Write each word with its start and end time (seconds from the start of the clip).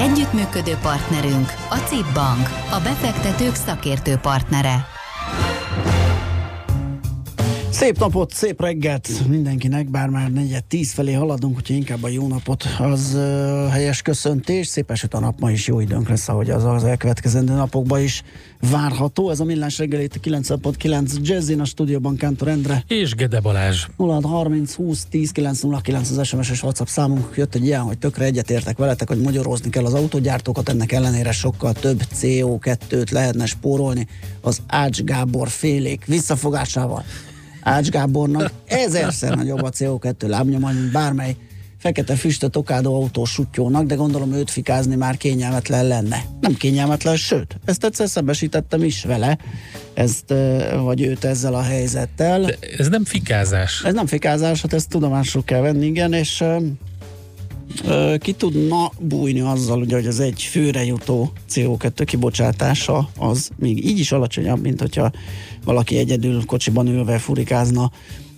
Együttműködő 0.00 0.76
partnerünk 0.82 1.54
a 1.70 1.74
CIP 1.74 2.12
Bank, 2.14 2.48
a 2.70 2.80
befektetők 2.80 3.54
szakértő 3.54 4.16
partnere. 4.16 4.86
Szép 7.78 7.98
napot, 7.98 8.32
szép 8.32 8.60
reggelt 8.60 9.28
mindenkinek, 9.28 9.90
bár 9.90 10.08
már 10.08 10.32
negyed 10.32 10.64
tíz 10.64 10.92
felé 10.92 11.12
haladunk, 11.12 11.56
úgyhogy 11.56 11.76
inkább 11.76 12.02
a 12.02 12.08
jó 12.08 12.26
napot 12.26 12.64
az 12.78 13.12
uh, 13.14 13.70
helyes 13.70 14.02
köszöntés. 14.02 14.66
Szép 14.66 14.90
esőt 14.90 15.14
a 15.14 15.20
nap 15.20 15.40
ma 15.40 15.50
is 15.50 15.66
jó 15.66 15.80
időnk 15.80 16.08
lesz, 16.08 16.28
ahogy 16.28 16.50
az 16.50 16.64
az 16.64 16.84
elkövetkezendő 16.84 17.52
napokban 17.52 18.02
is 18.02 18.22
várható. 18.70 19.30
Ez 19.30 19.40
a 19.40 19.44
millás 19.44 19.78
reggel 19.78 20.00
itt 20.00 20.14
a 20.14 20.18
9.9 20.20 21.22
Jazzin 21.22 21.60
a 21.60 21.64
stúdióban 21.64 22.16
Kántor 22.16 22.48
Endre. 22.48 22.84
És 22.88 23.14
Gede 23.14 23.40
Balázs. 23.40 23.86
0630 23.96 24.74
20 24.74 25.04
10 25.10 25.30
909 25.30 26.10
az 26.10 26.26
SMS 26.26 26.50
és 26.50 26.62
WhatsApp 26.62 26.86
számunk. 26.86 27.32
Jött 27.36 27.54
egy 27.54 27.64
ilyen, 27.64 27.80
hogy 27.80 27.98
tökre 27.98 28.24
egyetértek 28.24 28.76
veletek, 28.76 29.08
hogy 29.08 29.20
magyarózni 29.20 29.70
kell 29.70 29.84
az 29.84 29.94
autógyártókat, 29.94 30.68
ennek 30.68 30.92
ellenére 30.92 31.32
sokkal 31.32 31.72
több 31.72 32.02
CO2-t 32.20 33.12
lehetne 33.12 33.46
spórolni 33.46 34.06
az 34.40 34.62
Ács 34.66 35.02
Gábor 35.02 35.48
félék 35.48 36.04
visszafogásával. 36.04 37.04
Ács 37.68 37.88
Gábornak 37.88 38.52
ezerszer 38.66 39.34
nagyobb 39.34 39.62
a 39.62 39.70
CO2 39.70 40.28
lábnyoma, 40.28 40.70
mint 40.72 40.92
bármely 40.92 41.36
fekete 41.78 42.14
füstöt 42.14 42.56
okádó 42.56 42.94
autós 42.94 43.30
sutyónak, 43.30 43.86
de 43.86 43.94
gondolom 43.94 44.32
őt 44.32 44.50
fikázni 44.50 44.94
már 44.94 45.16
kényelmetlen 45.16 45.86
lenne. 45.86 46.24
Nem 46.40 46.54
kényelmetlen, 46.54 47.16
sőt, 47.16 47.56
ezt 47.64 47.84
egyszer 47.84 48.08
szembesítettem 48.08 48.82
is 48.82 49.04
vele, 49.04 49.38
ezt, 49.94 50.34
vagy 50.82 51.02
őt 51.02 51.24
ezzel 51.24 51.54
a 51.54 51.62
helyzettel. 51.62 52.40
De 52.40 52.56
ez 52.78 52.88
nem 52.88 53.04
fikázás. 53.04 53.82
Ez 53.84 53.94
nem 53.94 54.06
fikázás, 54.06 54.62
hát 54.62 54.72
ezt 54.72 54.88
tudomásul 54.88 55.44
kell 55.44 55.60
venni, 55.60 55.86
igen, 55.86 56.12
és 56.12 56.44
ki 58.18 58.32
tudna 58.32 58.90
bújni 58.98 59.40
azzal, 59.40 59.80
ugye, 59.80 59.94
hogy 59.94 60.06
az 60.06 60.20
egy 60.20 60.42
főre 60.42 60.84
jutó 60.84 61.32
CO2 61.50 62.02
kibocsátása 62.04 63.08
az 63.18 63.50
még 63.56 63.86
így 63.86 63.98
is 63.98 64.12
alacsonyabb, 64.12 64.60
mint 64.60 64.80
hogyha 64.80 65.10
valaki 65.64 65.96
egyedül 65.96 66.44
kocsiban 66.44 66.86
ülve 66.86 67.18
furikázna 67.18 67.90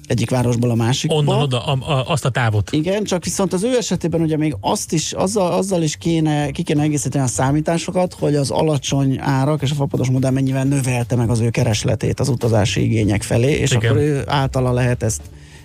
egyik 0.06 0.30
városból 0.30 0.70
a 0.70 0.74
másikba. 0.74 1.16
Onnan 1.16 1.40
oda, 1.40 1.64
a, 1.64 1.92
a, 1.92 2.10
azt 2.10 2.24
a 2.24 2.30
távot. 2.30 2.72
Igen, 2.72 3.04
csak 3.04 3.24
viszont 3.24 3.52
az 3.52 3.62
ő 3.62 3.76
esetében 3.76 4.20
ugye 4.20 4.36
még 4.36 4.56
azt 4.60 4.92
is, 4.92 5.12
azzal, 5.12 5.52
azzal 5.52 5.82
is 5.82 5.96
kéne, 5.96 6.50
ki 6.50 6.62
kéne 6.62 6.82
egészíteni 6.82 7.24
a 7.24 7.28
számításokat, 7.28 8.14
hogy 8.14 8.34
az 8.34 8.50
alacsony 8.50 9.18
árak 9.20 9.62
és 9.62 9.70
a 9.70 9.74
fapados 9.74 10.10
modell 10.10 10.30
mennyivel 10.30 10.64
növelte 10.64 11.16
meg 11.16 11.30
az 11.30 11.40
ő 11.40 11.50
keresletét 11.50 12.20
az 12.20 12.28
utazási 12.28 12.82
igények 12.82 13.22
felé, 13.22 13.52
és 13.52 13.70
Igen. 13.70 13.90
akkor 13.90 14.02
ő 14.02 14.22
általa 14.26 14.72
lehet 14.72 15.02
ezt 15.02 15.22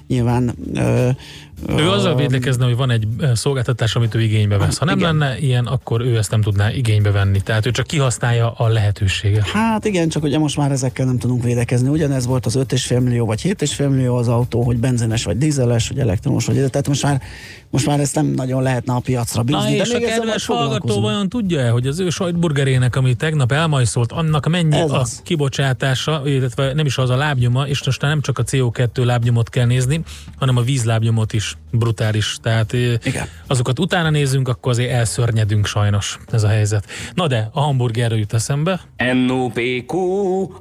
nyilván 0.08 0.56
ö, 0.74 1.10
ő 1.68 1.90
azzal 1.90 2.16
védlekezne, 2.16 2.66
hogy 2.66 2.76
van 2.76 2.92
egy 2.92 3.08
szolgáltatás, 3.34 3.96
amit 3.96 4.16
ő 4.16 4.22
igénybe 4.22 4.58
vesz. 4.58 4.78
Ha 4.78 4.86
nem 4.86 4.98
igen. 4.98 5.18
lenne 5.18 5.38
ilyen, 5.38 5.66
akkor 5.66 6.02
ő 6.02 6.18
ezt 6.18 6.32
nem 6.32 6.42
tudná 6.42 6.72
igénybe 6.72 7.12
venni. 7.12 7.42
Tehát 7.42 7.66
ő 7.66 7.72
csak 7.72 7.88
kihasználja 7.88 8.52
a 8.52 8.68
lehetőséget. 8.68 9.48
Hát 9.48 9.86
igen, 9.86 10.10
csak 10.10 10.24
ugye 10.24 10.38
most 10.38 10.58
már 10.58 10.72
ezekkel 10.72 11.06
nem 11.06 11.18
tudunk 11.18 11.44
védekezni. 11.44 11.90
Ugyanez 11.90 12.26
volt 12.26 12.46
az 12.46 12.58
5,5 12.58 13.04
millió 13.04 13.26
vagy 13.26 13.42
7,5 13.42 13.90
millió 13.90 14.16
az 14.16 14.28
autó, 14.28 14.64
hogy 14.64 14.78
benzines 14.78 15.24
vagy 15.24 15.38
dízeles, 15.38 15.88
vagy 15.88 16.00
elektromos, 16.00 16.46
vagy 16.46 16.56
tehát 16.56 16.88
most 16.88 17.04
már, 17.04 17.22
most 17.70 17.86
már 17.86 18.00
ezt 18.00 18.16
nem 18.16 18.26
nagyon 18.26 18.62
lehetne 18.62 18.94
a 18.94 19.00
piacra 19.00 19.44
bízni. 19.44 19.62
Na 19.62 19.70
és 19.70 19.90
de 19.90 19.98
még 19.98 20.08
a 20.08 20.10
kedves 20.10 20.46
hallgató 20.46 21.02
vajon 21.02 21.30
tudja-e, 21.30 21.70
hogy 21.70 21.88
az 21.88 22.00
ő 22.00 22.10
sajtburgerének, 22.10 22.96
ami 22.96 23.14
tegnap 23.14 23.52
elmajszolt, 23.52 24.12
annak 24.12 24.50
mennyi 24.50 24.76
Ez 24.76 24.92
a 24.92 25.00
az. 25.00 25.22
kibocsátása, 25.24 26.22
illetve 26.26 26.74
nem 26.74 26.86
is 26.86 26.98
az 26.98 27.10
a 27.10 27.16
lábnyoma, 27.16 27.68
és 27.68 27.86
most 27.86 28.02
nem 28.02 28.22
csak 28.22 28.40
a 28.40 28.44
CO2 28.44 29.04
lábnyomot 29.04 29.50
kell 29.50 29.66
nézni, 29.66 30.02
hanem 30.38 30.58
a 30.58 30.62
vízlábnyomot 30.62 31.34
is 31.34 31.45
brutális. 31.72 32.38
Tehát 32.42 32.74
Igen. 32.74 33.28
azokat 33.48 33.80
utána 33.80 34.10
nézünk, 34.10 34.48
akkor 34.48 34.72
azért 34.72 34.92
elszörnyedünk 34.92 35.66
sajnos 35.66 36.20
ez 36.32 36.44
a 36.44 36.48
helyzet. 36.48 36.86
Na 37.14 37.28
de, 37.28 37.50
a 37.54 37.60
hamburgerről 37.60 38.18
jut 38.18 38.34
eszembe. 38.34 38.82
NOPQ, 39.28 39.98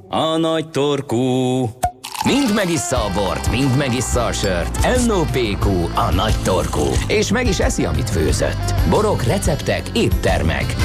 a 0.09 0.37
nagy 0.37 0.69
torkú. 0.69 1.17
Mind 2.25 2.53
megissza 2.55 2.97
a 2.97 3.11
bort, 3.13 3.51
mind 3.51 3.77
megissza 3.77 4.25
a 4.25 4.31
sört. 4.31 5.05
NOPQ, 5.07 5.67
a 5.95 6.11
nagy 6.13 6.35
torkú. 6.43 6.85
És 7.07 7.31
meg 7.31 7.47
is 7.47 7.59
eszi, 7.59 7.85
amit 7.85 8.09
főzött. 8.09 8.73
Borok, 8.89 9.23
receptek, 9.23 9.83
éttermek. 9.93 10.75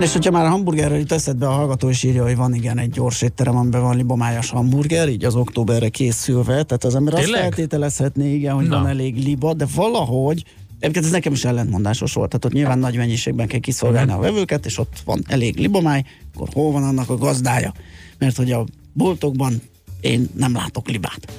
És 0.00 0.12
hogyha 0.12 0.30
már 0.30 0.44
a 0.44 0.48
hamburgerről 0.48 0.98
itt 0.98 1.12
eszedbe 1.12 1.46
a 1.46 1.50
hallgató 1.50 1.88
is 1.88 2.02
írja, 2.02 2.22
hogy 2.22 2.36
van 2.36 2.54
igen 2.54 2.78
egy 2.78 2.90
gyors 2.90 3.22
étterem, 3.22 3.56
amiben 3.56 3.82
van 3.82 3.96
libomájas 3.96 4.50
hamburger, 4.50 5.08
így 5.08 5.24
az 5.24 5.34
októberre 5.34 5.88
készülve, 5.88 6.62
tehát 6.62 6.84
az 6.84 6.94
ember 6.94 7.14
Tényleg? 7.14 7.32
azt 7.32 7.42
feltételezhetné, 7.42 8.34
igen, 8.34 8.54
hogy 8.54 8.66
Na. 8.66 8.76
van 8.76 8.86
elég 8.86 9.16
liba, 9.16 9.54
de 9.54 9.66
valahogy 9.74 10.44
Egyébként 10.78 11.04
ez 11.04 11.10
nekem 11.10 11.32
is 11.32 11.44
ellentmondásos 11.44 12.12
volt, 12.12 12.28
tehát 12.28 12.44
ott 12.44 12.52
nyilván 12.52 12.78
nagy 12.78 12.96
mennyiségben 12.96 13.46
kell 13.46 13.60
kiszolgálni 13.60 14.10
uh-huh. 14.10 14.26
a 14.26 14.30
vevőket, 14.30 14.66
és 14.66 14.78
ott 14.78 15.02
van 15.04 15.24
elég 15.26 15.56
libomáj, 15.56 16.02
akkor 16.34 16.48
hol 16.52 16.72
van 16.72 16.82
annak 16.82 17.10
a 17.10 17.16
gazdája? 17.16 17.72
Mert 18.18 18.36
hogy 18.36 18.52
a 18.52 18.64
boltokban 18.92 19.62
én 20.00 20.28
nem 20.34 20.52
látok 20.52 20.88
libát. 20.88 21.32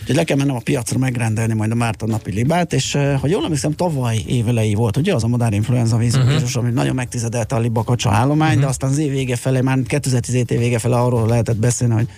Úgyhogy 0.00 0.14
le 0.14 0.24
kell 0.24 0.36
mennem 0.36 0.56
a 0.56 0.60
piacra 0.60 0.98
megrendelni 0.98 1.54
majd 1.54 1.70
a 1.70 1.74
Márta 1.74 2.06
napi 2.06 2.32
libát, 2.32 2.72
és 2.72 2.92
ha 2.92 3.26
jól 3.26 3.44
emlékszem, 3.44 3.72
tavaly 3.72 4.22
évelei 4.26 4.74
volt, 4.74 4.96
ugye 4.96 5.14
az 5.14 5.24
a 5.24 5.28
modern 5.28 5.52
influenza 5.52 5.96
vízvírus, 5.96 6.42
uh-huh. 6.42 6.62
ami 6.62 6.72
nagyon 6.72 6.94
megtizedelte 6.94 7.54
a 7.54 7.58
libakacsa 7.58 8.10
állomány, 8.10 8.48
uh-huh. 8.48 8.62
de 8.62 8.68
aztán 8.68 8.90
az 8.90 8.98
év 8.98 9.10
vége 9.10 9.36
felé, 9.36 9.60
már 9.60 9.78
2010 9.82 10.34
év 10.34 10.46
vége 10.58 10.78
felé 10.78 10.94
arról 10.94 11.26
lehetett 11.26 11.56
beszélni, 11.56 11.94
hogy 11.94 12.08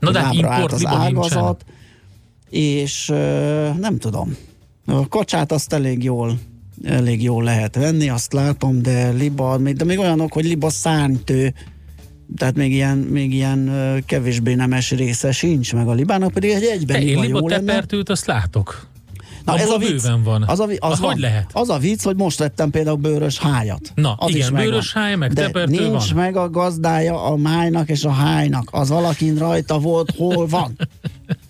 Na 0.00 0.10
de 0.10 0.28
import 0.32 0.72
az 0.72 0.86
ágazat, 0.86 1.64
és 2.50 3.06
nem 3.80 3.98
tudom. 3.98 4.36
A 4.86 5.08
kacsát 5.08 5.52
azt 5.52 5.72
elég 5.72 6.04
jól 6.04 6.38
elég 6.84 7.22
jól 7.22 7.42
lehet 7.42 7.74
venni, 7.74 8.08
azt 8.08 8.32
látom, 8.32 8.82
de 8.82 9.10
liba, 9.10 9.58
de 9.58 9.84
még 9.84 9.98
olyanok, 9.98 10.32
hogy 10.32 10.44
liba 10.44 10.70
szárnytő, 10.70 11.54
tehát 12.36 12.54
még 12.54 12.72
ilyen, 12.72 12.98
még 12.98 13.34
ilyen 13.34 13.72
kevésbé 14.06 14.54
nemes 14.54 14.90
része 14.90 15.32
sincs, 15.32 15.74
meg 15.74 15.88
a 15.88 15.92
libának 15.92 16.32
pedig 16.32 16.50
egy 16.50 16.64
egyben 16.64 17.02
Én 17.02 17.20
liba 17.20 17.42
tepertőt 17.48 18.08
azt 18.08 18.26
látok. 18.26 18.90
Na 19.44 19.58
ez 19.58 19.68
a 19.70 19.78
vicc. 19.78 20.02
van. 20.24 20.44
Az, 20.46 20.60
a, 20.60 20.64
az, 20.64 20.76
az 20.80 21.00
van. 21.00 21.10
hogy 21.10 21.20
lehet? 21.20 21.50
Az 21.52 21.68
a 21.68 21.78
vicc, 21.78 22.02
hogy 22.02 22.16
most 22.16 22.38
lettem 22.38 22.70
például 22.70 22.96
bőrös 22.96 23.38
hájat. 23.38 23.92
Na 23.94 24.12
az 24.12 24.34
igen, 24.34 24.40
is 24.40 24.50
bőrös 24.64 24.92
háj, 24.92 25.14
meg 25.14 25.32
De 25.32 25.42
tepertő 25.42 25.88
nincs 25.88 26.12
van. 26.12 26.24
meg 26.24 26.36
a 26.36 26.50
gazdája 26.50 27.24
a 27.24 27.36
májnak 27.36 27.88
és 27.88 28.04
a 28.04 28.10
hájnak. 28.10 28.68
Az 28.72 28.88
valakin 28.88 29.36
rajta 29.36 29.78
volt, 29.78 30.14
hol 30.16 30.46
van. 30.46 30.76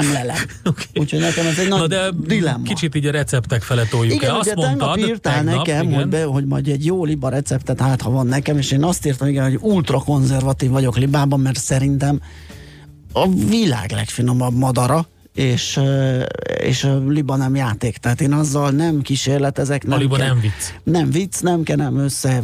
Nem 0.00 0.12
lelem. 0.12 0.36
Okay. 0.64 0.84
Úgyhogy 0.94 1.20
nekem 1.20 1.46
ez 1.46 1.58
egy 1.58 1.68
nagy 1.68 1.80
Na 1.80 1.86
de 1.86 2.10
dilemma. 2.16 2.62
Kicsit 2.62 2.94
így 2.94 3.06
a 3.06 3.10
receptek 3.10 3.62
fele 3.62 3.84
toljuk 3.84 4.14
igen, 4.14 4.30
el. 4.30 4.36
Azt 4.36 4.54
mondtad, 4.54 4.98
írtál 4.98 5.34
tegnap, 5.34 5.56
nekem, 5.56 5.82
igen. 5.82 5.98
hogy, 5.98 6.08
be, 6.08 6.24
hogy 6.24 6.44
majd 6.44 6.68
egy 6.68 6.84
jó 6.84 7.04
liba 7.04 7.28
receptet, 7.28 7.80
hát 7.80 8.02
ha 8.02 8.10
van 8.10 8.26
nekem, 8.26 8.58
és 8.58 8.70
én 8.70 8.84
azt 8.84 9.06
írtam, 9.06 9.28
igen, 9.28 9.44
hogy 9.44 9.58
ultra 9.60 9.98
konzervatív 9.98 10.70
vagyok 10.70 10.96
libában, 10.96 11.40
mert 11.40 11.58
szerintem 11.58 12.20
a 13.12 13.28
világ 13.28 13.90
legfinomabb 13.90 14.54
madara, 14.54 15.06
és, 15.36 15.80
és 16.60 16.84
a 16.84 17.02
liba 17.08 17.36
nem 17.36 17.54
játék. 17.54 17.96
Tehát 17.96 18.20
én 18.20 18.32
azzal 18.32 18.70
nem 18.70 19.02
kísérletezek. 19.02 19.84
Nem 19.84 19.98
a 19.98 20.00
liba 20.00 20.16
kell, 20.16 20.26
nem 20.26 20.40
vicc. 20.40 20.52
Nem 20.82 21.10
vicc, 21.10 21.40
nem 21.40 21.62
kenem 21.62 21.98
össze 21.98 22.42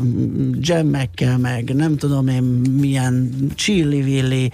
dzsemmekkel, 0.50 1.38
meg 1.38 1.74
nem 1.74 1.96
tudom 1.96 2.28
én 2.28 2.42
milyen 2.78 3.34
chili 3.54 4.52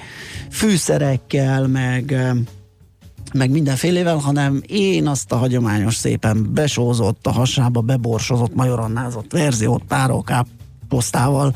fűszerekkel, 0.50 1.66
meg 1.66 2.16
meg 3.32 3.50
mindenfélével, 3.50 4.16
hanem 4.16 4.62
én 4.66 5.06
azt 5.06 5.32
a 5.32 5.36
hagyományos 5.36 5.94
szépen 5.94 6.50
besózott, 6.52 7.26
a 7.26 7.30
hasába 7.30 7.80
beborsozott, 7.80 8.54
majorannázott 8.54 9.32
verziót 9.32 9.82
posztával 10.88 11.55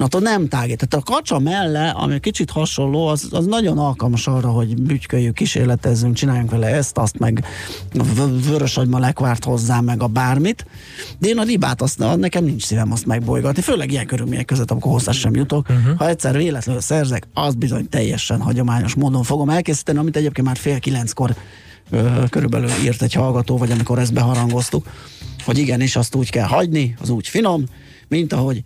attól 0.00 0.20
nem 0.20 0.48
tágít. 0.48 0.86
Tehát 0.88 1.06
a 1.06 1.12
kacsa 1.12 1.38
melle, 1.38 1.88
ami 1.88 2.20
kicsit 2.20 2.50
hasonló, 2.50 3.06
az, 3.06 3.28
az 3.30 3.46
nagyon 3.46 3.78
alkalmas 3.78 4.26
arra, 4.26 4.48
hogy 4.48 4.82
bütyköljük, 4.82 5.34
kísérletezzünk, 5.34 6.14
csináljunk 6.14 6.50
vele 6.50 6.66
ezt, 6.66 6.98
azt, 6.98 7.18
meg 7.18 7.44
vörös 8.48 8.76
agyma 8.76 8.98
lekvárt 8.98 9.44
hozzá, 9.44 9.80
meg 9.80 10.02
a 10.02 10.06
bármit. 10.06 10.66
De 11.18 11.28
én 11.28 11.38
a 11.38 11.42
libát, 11.42 11.82
azt, 11.82 11.98
nekem 12.16 12.44
nincs 12.44 12.64
szívem 12.64 12.92
azt 12.92 13.06
megbolygatni, 13.06 13.62
főleg 13.62 13.90
ilyen 13.90 14.06
körülmények 14.06 14.44
között, 14.44 14.70
amikor 14.70 14.92
hozzá 14.92 15.12
sem 15.12 15.34
jutok. 15.34 15.68
Uh-huh. 15.68 15.96
Ha 15.96 16.08
egyszer 16.08 16.36
véletlenül 16.36 16.80
szerzek, 16.80 17.28
az 17.34 17.54
bizony 17.54 17.88
teljesen 17.88 18.40
hagyományos 18.40 18.94
módon 18.94 19.22
fogom 19.22 19.50
elkészíteni, 19.50 19.98
amit 19.98 20.16
egyébként 20.16 20.46
már 20.46 20.56
fél 20.56 20.78
kilenckor 20.78 21.34
körülbelül 22.30 22.70
írt 22.84 23.02
egy 23.02 23.12
hallgató, 23.12 23.56
vagy 23.56 23.70
amikor 23.70 23.98
ezt 23.98 24.12
beharangoztuk, 24.12 24.86
hogy 25.44 25.58
igenis 25.58 25.96
azt 25.96 26.14
úgy 26.14 26.30
kell 26.30 26.46
hagyni, 26.46 26.96
az 27.00 27.08
úgy 27.10 27.28
finom, 27.28 27.64
mint 28.08 28.32
ahogy 28.32 28.62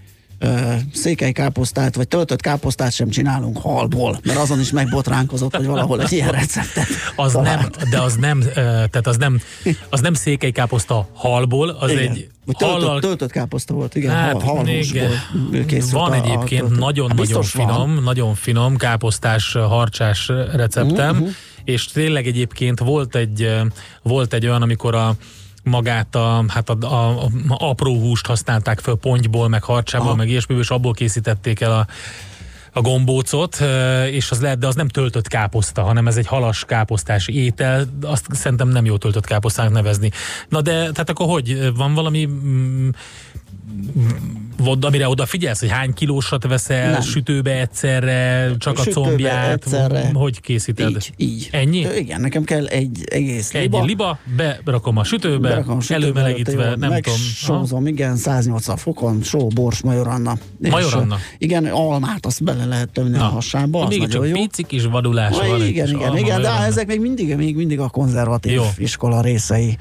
székely 0.93 1.33
káposztát, 1.33 1.95
vagy 1.95 2.09
töltött 2.09 2.41
káposztát 2.41 2.93
sem 2.93 3.09
csinálunk 3.09 3.59
halból, 3.59 4.21
mert 4.25 4.39
azon 4.39 4.61
is 4.61 4.71
megbotránkozott, 4.71 5.57
hogy 5.57 5.67
valahol 5.67 6.03
egy 6.03 6.13
ilyen 6.13 6.31
receptet 6.31 6.87
az 7.17 7.33
nem, 7.33 7.61
De 7.91 8.01
az 8.01 8.15
nem, 8.15 8.41
tehát 8.55 9.07
az 9.07 9.17
nem, 9.17 9.41
az 9.91 10.01
nem 10.01 10.15
székely 10.15 10.51
káposzta 10.51 11.09
halból, 11.13 11.69
az 11.69 11.91
igen. 11.91 12.11
egy 12.11 12.31
Töltött, 12.59 12.69
hallal... 12.69 13.01
töltött 13.01 13.31
káposzta 13.31 13.75
volt, 13.75 13.95
igen. 13.95 14.11
Hát, 14.11 14.43
hal. 14.43 14.67
Van 15.91 16.13
egyébként 16.13 16.79
nagyon-nagyon 16.79 17.43
finom, 17.43 17.95
van. 17.95 18.03
nagyon 18.03 18.35
finom 18.35 18.77
káposztás, 18.77 19.53
harcsás 19.53 20.29
receptem, 20.53 21.17
uh-huh. 21.17 21.29
és 21.65 21.87
tényleg 21.87 22.27
egyébként 22.27 22.79
volt 22.79 23.15
egy, 23.15 23.49
volt 24.03 24.33
egy 24.33 24.47
olyan, 24.47 24.63
amikor 24.63 24.95
a 24.95 25.15
magát 25.63 26.15
a, 26.15 26.45
hát 26.49 26.69
a, 26.69 26.77
a, 26.81 27.25
a 27.25 27.31
apró 27.49 27.99
húst 27.99 28.27
használták 28.27 28.81
föl 28.81 28.97
pontyból, 28.97 29.49
meg 29.49 29.63
harcsából, 29.63 30.07
Aha. 30.07 30.17
meg 30.17 30.29
ilyesmiből, 30.29 30.63
és 30.63 30.71
abból 30.71 30.93
készítették 30.93 31.61
el 31.61 31.73
a 31.73 31.87
a 32.73 32.81
gombócot, 32.81 33.63
és 34.11 34.31
az 34.31 34.41
lehet, 34.41 34.59
de 34.59 34.67
az 34.67 34.75
nem 34.75 34.89
töltött 34.89 35.29
káposzta, 35.29 35.83
hanem 35.83 36.07
ez 36.07 36.17
egy 36.17 36.27
halas 36.27 36.65
káposztás 36.65 37.29
étel, 37.29 37.85
azt 38.03 38.27
szerintem 38.31 38.69
nem 38.69 38.85
jó 38.85 38.97
töltött 38.97 39.27
káposztának 39.27 39.73
nevezni. 39.73 40.11
Na 40.49 40.61
de, 40.61 40.73
tehát 40.73 41.11
akkor 41.11 41.27
hogy? 41.27 41.75
Van 41.77 41.95
valami 41.95 42.27
mm, 42.27 42.89
amire 44.81 45.09
odafigyelsz, 45.09 45.61
hogy 45.61 45.71
hány 45.71 45.93
kilósat 45.93 46.47
veszel, 46.47 46.91
nem. 46.91 47.01
sütőbe 47.01 47.61
egyszerre, 47.61 48.51
csak 48.59 48.77
sütőbe 48.77 49.01
a 49.01 49.03
combját, 49.03 49.53
egyszerre. 49.53 50.11
hogy 50.13 50.41
készíted? 50.41 50.89
Így, 50.89 51.13
így. 51.17 51.49
Ennyi? 51.53 51.87
Igen, 51.97 52.21
nekem 52.21 52.45
kell 52.45 52.67
egy 52.67 53.05
egész 53.11 53.53
liba. 53.53 53.81
Egy 53.81 53.87
liba, 53.87 54.19
berakom 54.65 54.97
a 54.97 55.05
sütőbe, 55.05 55.49
berakom 55.49 55.77
a 55.77 55.81
sütőbe 55.81 56.05
előmelegítve, 56.05 56.77
nem 56.77 57.01
tudom. 57.01 57.19
Sózom, 57.19 57.87
igen, 57.87 58.17
180 58.17 58.77
fokon, 58.77 59.23
só, 59.23 59.47
bors, 59.47 59.83
majoranna. 59.83 60.37
Majoranna? 60.59 61.17
igen, 61.39 61.65
almát, 61.65 62.27
azt 62.27 62.45
bele 62.45 62.62
lehet 62.69 62.89
tömni 62.89 63.17
Na. 63.17 63.25
a 63.25 63.29
hasába, 63.29 63.83
az 63.83 63.89
még 63.89 64.09
csak 64.09 64.27
jó. 64.27 64.33
pici 64.33 64.63
kis 64.63 64.85
vadulás 64.85 65.37
van. 65.37 65.67
Igen, 65.67 65.89
igen, 65.89 66.17
igen, 66.17 66.43
de 66.43 66.51
ezek 66.51 66.87
még 66.87 67.01
mindig, 67.01 67.37
még 67.37 67.57
mindig 67.57 67.81
a 67.81 67.89
konzervatív 67.89 68.53
jó. 68.53 68.65
iskola 68.77 69.21
részei. 69.21 69.79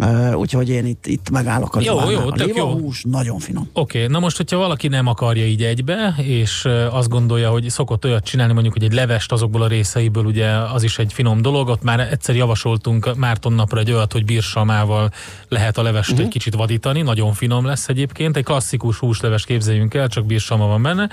Uh, 0.00 0.38
úgyhogy 0.38 0.68
én 0.68 0.86
itt, 0.86 1.06
itt 1.06 1.30
megállok 1.30 1.76
a 1.76 1.80
Jó, 1.80 2.10
jó, 2.10 2.30
tök 2.30 2.56
jó. 2.56 2.68
hús 2.70 3.02
nagyon 3.08 3.38
finom. 3.38 3.68
Oké, 3.72 3.98
okay, 3.98 4.12
na 4.12 4.18
most, 4.18 4.36
hogyha 4.36 4.56
valaki 4.56 4.88
nem 4.88 5.06
akarja 5.06 5.46
így 5.46 5.62
egybe, 5.62 6.14
és 6.16 6.68
azt 6.90 7.08
gondolja, 7.08 7.50
hogy 7.50 7.70
szokott 7.70 8.04
olyat 8.04 8.24
csinálni, 8.24 8.52
mondjuk, 8.52 8.74
hogy 8.74 8.84
egy 8.84 8.92
levest 8.92 9.32
azokból 9.32 9.62
a 9.62 9.66
részeiből, 9.66 10.24
ugye 10.24 10.48
az 10.48 10.82
is 10.82 10.98
egy 10.98 11.12
finom 11.12 11.42
dolog, 11.42 11.68
ott 11.68 11.82
már 11.82 12.00
egyszer 12.00 12.36
javasoltunk 12.36 13.16
Márton 13.16 13.52
napra 13.52 13.80
egy 13.80 13.92
olyat, 13.92 14.12
hogy 14.12 14.24
bírsalmával 14.24 15.10
lehet 15.48 15.78
a 15.78 15.82
levest 15.82 16.10
uh-huh. 16.10 16.24
egy 16.24 16.32
kicsit 16.32 16.54
vadítani, 16.54 17.02
nagyon 17.02 17.32
finom 17.32 17.64
lesz 17.64 17.88
egyébként, 17.88 18.36
egy 18.36 18.44
klasszikus 18.44 18.98
húsleves 18.98 19.44
képzeljünk 19.44 19.94
el, 19.94 20.08
csak 20.08 20.26
bírsalma 20.26 20.66
van 20.66 20.82
benne, 20.82 21.08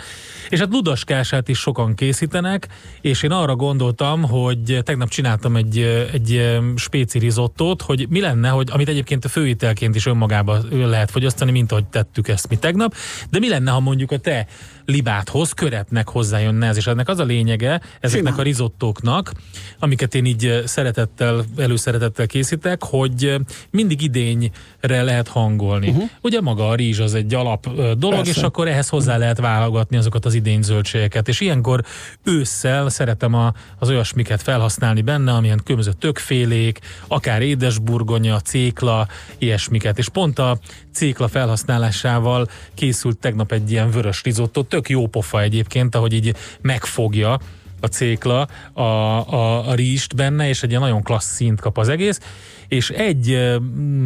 és 0.50 0.60
hát 0.60 0.72
ludaskását 0.72 1.48
is 1.48 1.60
sokan 1.60 1.96
készítenek, 1.96 2.68
és 3.02 3.24
én 3.24 3.32
arra 3.32 3.56
gondoltam, 3.56 4.24
hogy 4.24 4.80
tegnap 4.84 5.10
csináltam 5.10 5.56
egy, 5.56 5.80
egy 6.14 6.60
spéci 6.76 7.20
rizottót, 7.20 7.82
hogy 7.82 8.06
mi 8.10 8.20
lenne, 8.20 8.50
hogy 8.50 8.67
amit 8.70 8.88
egyébként 8.88 9.26
a 9.26 9.30
főételként 9.30 9.96
is 9.96 10.06
önmagában 10.06 10.68
lehet 10.72 11.12
fogyasztani, 11.12 11.52
mint 11.52 11.72
ahogy 11.72 11.86
tettük 11.86 12.28
ezt 12.28 12.50
mi 12.50 12.58
tegnap, 12.58 12.96
de 13.30 13.40
mi 13.40 13.50
lenne, 13.50 13.72
ha 13.72 13.80
mondjuk 13.80 14.12
a 14.12 14.18
te 14.18 14.48
libáthoz 14.88 15.52
köretnek 15.52 16.10
hozzájönne 16.10 16.68
ez, 16.68 16.78
és 16.78 16.88
ennek 16.88 17.10
az 17.10 17.20
a 17.20 17.24
lényege 17.24 17.82
ezeknek 18.00 18.32
Simán. 18.32 18.40
a 18.40 18.42
rizottóknak, 18.42 19.32
amiket 19.80 20.16
én 20.16 20.26
így 20.26 20.62
szeretettel, 20.66 21.46
előszeretettel 21.58 22.28
készítek, 22.28 22.84
hogy 22.84 23.36
mindig 23.70 24.02
idényre 24.02 25.04
lehet 25.04 25.28
hangolni. 25.28 25.90
Uh-huh. 25.90 26.10
Ugye 26.22 26.42
maga 26.42 26.70
a 26.70 26.76
rizs 26.76 27.00
az 27.00 27.14
egy 27.14 27.34
alap 27.34 27.74
dolog, 27.76 28.16
Persze. 28.16 28.32
és 28.32 28.38
akkor 28.38 28.68
ehhez 28.68 28.90
hozzá 28.90 29.18
lehet 29.18 29.40
válogatni 29.40 29.98
azokat 29.98 30.26
az 30.26 30.34
idény 30.34 30.62
zöldségeket, 30.62 31.28
és 31.28 31.40
ilyenkor 31.40 31.84
ősszel 32.24 32.90
szeretem 32.90 33.34
a, 33.34 33.54
az 33.80 33.90
olyasmiket 33.90 34.42
felhasználni 34.42 35.02
benne, 35.02 35.34
amilyen 35.34 35.62
különböző 35.64 35.92
tökfélék, 35.92 36.80
akár 37.08 37.42
édesburgonya, 37.42 38.40
cékla, 38.40 39.08
ilyesmiket, 39.38 39.98
és 39.98 40.10
pont 40.10 40.40
a 40.40 40.60
cékla 40.94 41.28
felhasználásával 41.28 42.48
készült 42.74 43.18
tegnap 43.18 43.52
egy 43.52 43.72
ilyen 43.72 43.92
vörös 43.92 44.24
rizotto, 44.24 44.64
tök 44.78 44.90
jó 44.90 45.08
pofa 45.08 45.42
egyébként, 45.42 45.96
ahogy 45.96 46.14
így 46.14 46.36
megfogja 46.62 47.40
a 47.80 47.88
cékla 47.88 48.48
a, 48.74 48.82
a, 48.82 49.70
a 49.70 49.74
rizst 49.74 50.16
benne, 50.16 50.48
és 50.48 50.64
egy 50.64 50.80
nagyon 50.80 51.04
klassz 51.04 51.36
szint 51.36 51.62
kap 51.62 51.78
az 51.78 51.90
egész, 51.90 52.20
és 52.68 52.90
egy 52.90 53.56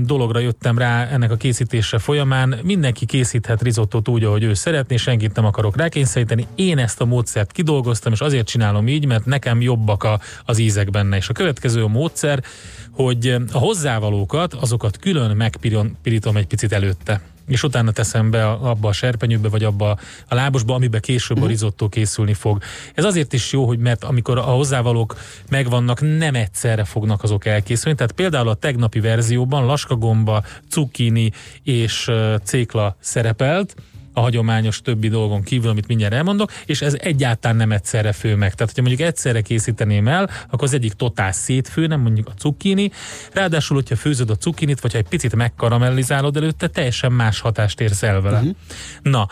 dologra 0.03 0.39
jöttem 0.39 0.77
rá 0.77 1.07
ennek 1.07 1.31
a 1.31 1.35
készítése 1.35 1.99
folyamán, 1.99 2.59
mindenki 2.63 3.05
készíthet 3.05 3.61
rizottot 3.61 4.07
úgy, 4.07 4.23
ahogy 4.23 4.43
ő 4.43 4.53
szeretné, 4.53 4.95
senkit 4.95 5.35
nem 5.35 5.45
akarok 5.45 5.77
rákényszeríteni, 5.77 6.47
én 6.55 6.77
ezt 6.77 7.01
a 7.01 7.05
módszert 7.05 7.51
kidolgoztam, 7.51 8.11
és 8.11 8.19
azért 8.19 8.47
csinálom 8.47 8.87
így, 8.87 9.05
mert 9.05 9.25
nekem 9.25 9.61
jobbak 9.61 10.03
a, 10.03 10.19
az 10.45 10.57
ízek 10.57 10.89
benne, 10.89 11.17
és 11.17 11.29
a 11.29 11.33
következő 11.33 11.83
a 11.83 11.87
módszer, 11.87 12.43
hogy 12.91 13.35
a 13.51 13.57
hozzávalókat, 13.57 14.53
azokat 14.53 14.97
külön 14.97 15.35
megpirítom 15.35 16.35
egy 16.35 16.47
picit 16.47 16.71
előtte 16.71 17.21
és 17.51 17.63
utána 17.63 17.91
teszem 17.91 18.29
be 18.29 18.49
abba 18.49 18.89
a 18.89 18.91
serpenyőbe, 18.91 19.49
vagy 19.49 19.63
abba 19.63 19.97
a 20.27 20.35
lábosba, 20.35 20.73
amiben 20.73 21.01
később 21.01 21.37
uh-huh. 21.37 21.43
a 21.43 21.45
mhm. 21.45 21.51
rizottó 21.51 21.89
készülni 21.89 22.33
fog. 22.33 22.61
Ez 22.93 23.03
azért 23.03 23.33
is 23.33 23.51
jó, 23.51 23.65
hogy 23.65 23.79
mert 23.79 24.03
amikor 24.03 24.37
a 24.37 24.41
hozzávalók 24.41 25.15
megvannak, 25.49 26.01
nem 26.01 26.35
egyszerre 26.35 26.83
fognak 26.83 27.23
azok 27.23 27.45
elkészülni. 27.45 27.97
Tehát 27.97 28.11
például 28.11 28.47
a 28.47 28.53
tegnapi 28.53 28.99
verzióban 28.99 29.65
laskagomba, 29.65 30.43
cukkini 30.69 31.31
és 31.63 32.11
cékla 32.43 32.95
szerepelt, 32.99 33.75
a 34.13 34.19
hagyományos 34.19 34.81
többi 34.81 35.07
dolgon 35.07 35.41
kívül, 35.41 35.69
amit 35.69 35.87
mindjárt 35.87 36.13
elmondok, 36.13 36.51
és 36.65 36.81
ez 36.81 36.95
egyáltalán 36.99 37.57
nem 37.57 37.71
egyszerre 37.71 38.11
fő 38.11 38.35
meg. 38.35 38.53
Tehát, 38.53 38.73
hogyha 38.73 38.81
mondjuk 38.89 39.07
egyszerre 39.07 39.41
készíteném 39.41 40.07
el, 40.07 40.29
akkor 40.49 40.63
az 40.63 40.73
egyik 40.73 40.93
totál 40.93 41.31
szétfő, 41.31 41.87
nem 41.87 41.99
mondjuk 42.01 42.27
a 42.27 42.33
cukkini. 42.37 42.91
Ráadásul, 43.33 43.75
hogyha 43.75 43.95
főzöd 43.95 44.29
a 44.29 44.35
cukkinit, 44.35 44.79
vagy 44.79 44.91
ha 44.91 44.97
egy 44.97 45.07
picit 45.07 45.35
megkaramellizálod 45.35 46.37
előtte, 46.37 46.67
teljesen 46.67 47.11
más 47.11 47.39
hatást 47.39 47.81
érsz 47.81 48.03
el 48.03 48.21
vele. 48.21 48.37
Uh-huh. 48.37 48.55
Na, 49.01 49.27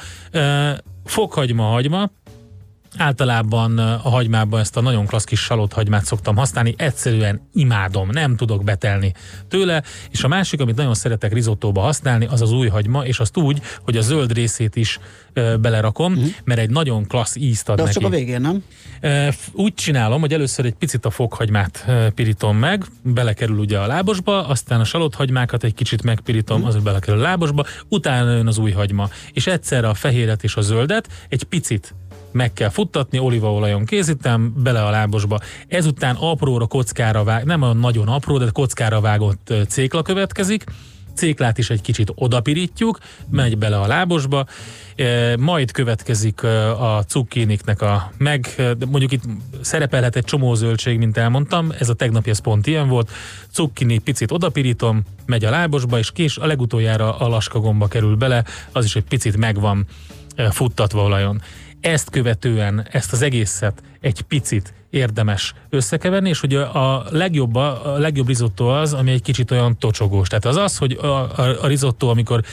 fokhagyma, 1.05 1.63
hagyma, 1.63 2.11
Általában 2.97 3.77
a 3.77 4.09
hagymában 4.09 4.59
ezt 4.59 4.77
a 4.77 4.81
nagyon 4.81 5.06
klassz 5.06 5.24
kis 5.24 5.39
salott 5.39 5.74
hagymát 5.74 6.06
szoktam 6.06 6.36
használni, 6.36 6.74
egyszerűen 6.77 7.41
imádom, 7.53 8.09
nem 8.12 8.36
tudok 8.36 8.63
betelni 8.63 9.13
tőle, 9.47 9.83
és 10.09 10.24
a 10.24 10.27
másik, 10.27 10.62
amit 10.62 10.75
nagyon 10.75 10.94
szeretek 10.94 11.33
rizottóba 11.33 11.81
használni, 11.81 12.25
az 12.25 12.41
az 12.41 12.51
új 12.51 12.68
hagyma, 12.68 13.06
és 13.06 13.19
azt 13.19 13.38
úgy, 13.38 13.62
hogy 13.81 13.97
a 13.97 14.01
zöld 14.01 14.33
részét 14.33 14.75
is 14.75 15.00
ö, 15.33 15.57
belerakom, 15.57 16.13
uh-huh. 16.13 16.30
mert 16.44 16.59
egy 16.59 16.69
nagyon 16.69 17.07
klassz 17.07 17.36
ízt 17.36 17.69
ad 17.69 17.75
De 17.75 17.84
neki. 17.84 17.96
csak 17.96 18.05
a 18.05 18.10
végén, 18.10 18.41
nem? 18.41 18.63
Úgy 19.51 19.74
csinálom, 19.74 20.19
hogy 20.19 20.34
először 20.34 20.65
egy 20.65 20.74
picit 20.74 21.05
a 21.05 21.10
fokhagymát 21.10 21.86
pirítom 22.15 22.58
meg, 22.58 22.86
belekerül 23.01 23.58
ugye 23.58 23.77
a 23.77 23.88
lábosba, 23.88 24.48
aztán 24.48 24.79
a 24.79 24.84
salott 24.84 25.15
hagymákat 25.15 25.63
egy 25.63 25.74
kicsit 25.74 26.03
megpirítom, 26.03 26.62
uh-huh. 26.62 26.75
az 26.75 26.84
belekerül 26.84 27.19
a 27.19 27.24
lábosba, 27.24 27.65
utána 27.88 28.31
jön 28.31 28.48
az 28.48 28.58
új 28.58 28.72
hagyma, 28.72 29.10
és 29.34 29.48
egyszerre 29.48 29.89
a 29.89 29.93
fehéret 29.93 30.43
és 30.43 30.55
a 30.55 30.62
zöldet 30.62 31.08
egy 31.29 31.43
picit 31.43 31.93
meg 32.31 32.53
kell 32.53 32.69
futtatni, 32.69 33.19
olívaolajon 33.19 33.86
készítem, 33.86 34.53
bele 34.57 34.86
a 34.86 34.89
lábosba. 34.89 35.39
Ezután 35.67 36.15
apróra 36.15 36.65
kockára 36.65 37.24
vág, 37.24 37.43
nem 37.43 37.62
olyan 37.62 37.77
nagyon 37.77 38.07
apró, 38.07 38.38
de 38.38 38.50
kockára 38.51 39.01
vágott 39.01 39.53
cékla 39.67 40.01
következik, 40.01 40.63
céklát 41.19 41.57
is 41.57 41.69
egy 41.69 41.81
kicsit 41.81 42.12
odapirítjuk, 42.15 43.00
megy 43.29 43.57
bele 43.57 43.79
a 43.79 43.88
lábosba, 43.88 44.45
majd 45.38 45.71
következik 45.71 46.43
a 46.43 47.03
cukkiniknek 47.07 47.81
a 47.81 48.12
meg, 48.17 48.55
mondjuk 48.89 49.12
itt 49.12 49.24
szerepelhet 49.62 50.15
egy 50.15 50.24
csomó 50.24 50.53
zöldség, 50.53 50.98
mint 50.98 51.17
elmondtam, 51.17 51.71
ez 51.79 51.89
a 51.89 51.93
tegnapi, 51.93 52.29
ez 52.29 52.39
pont 52.39 52.67
ilyen 52.67 52.88
volt, 52.88 53.12
cukkini 53.51 53.98
picit 53.98 54.31
odapirítom, 54.31 55.01
megy 55.25 55.45
a 55.45 55.50
lábosba, 55.50 55.98
és 55.98 56.12
kés 56.12 56.38
a 56.38 56.45
legutoljára 56.45 57.17
a 57.17 57.27
laskagomba 57.27 57.88
kerül 57.88 58.15
bele, 58.15 58.43
az 58.71 58.86
is 58.86 58.95
egy 58.95 59.03
picit 59.03 59.38
megvan 59.38 59.86
futtatva 60.50 61.03
olajon. 61.03 61.41
Ezt 61.81 62.09
követően 62.09 62.88
ezt 62.91 63.13
az 63.13 63.21
egészet 63.21 63.83
egy 64.00 64.21
picit 64.21 64.74
érdemes 64.89 65.53
összekeverni, 65.69 66.29
és 66.29 66.39
hogy 66.39 66.55
a 66.55 67.05
legjobb, 67.09 67.55
a 67.55 67.98
legjobb 67.98 68.27
risotto 68.27 68.65
az, 68.65 68.93
ami 68.93 69.12
egy 69.12 69.21
kicsit 69.21 69.51
olyan 69.51 69.77
tocsogós. 69.77 70.27
Tehát 70.27 70.45
az 70.45 70.55
az, 70.55 70.77
hogy 70.77 70.98
a, 71.01 71.05
a, 71.05 71.63
a 71.63 71.67
risotto, 71.67 72.07
amikor 72.07 72.43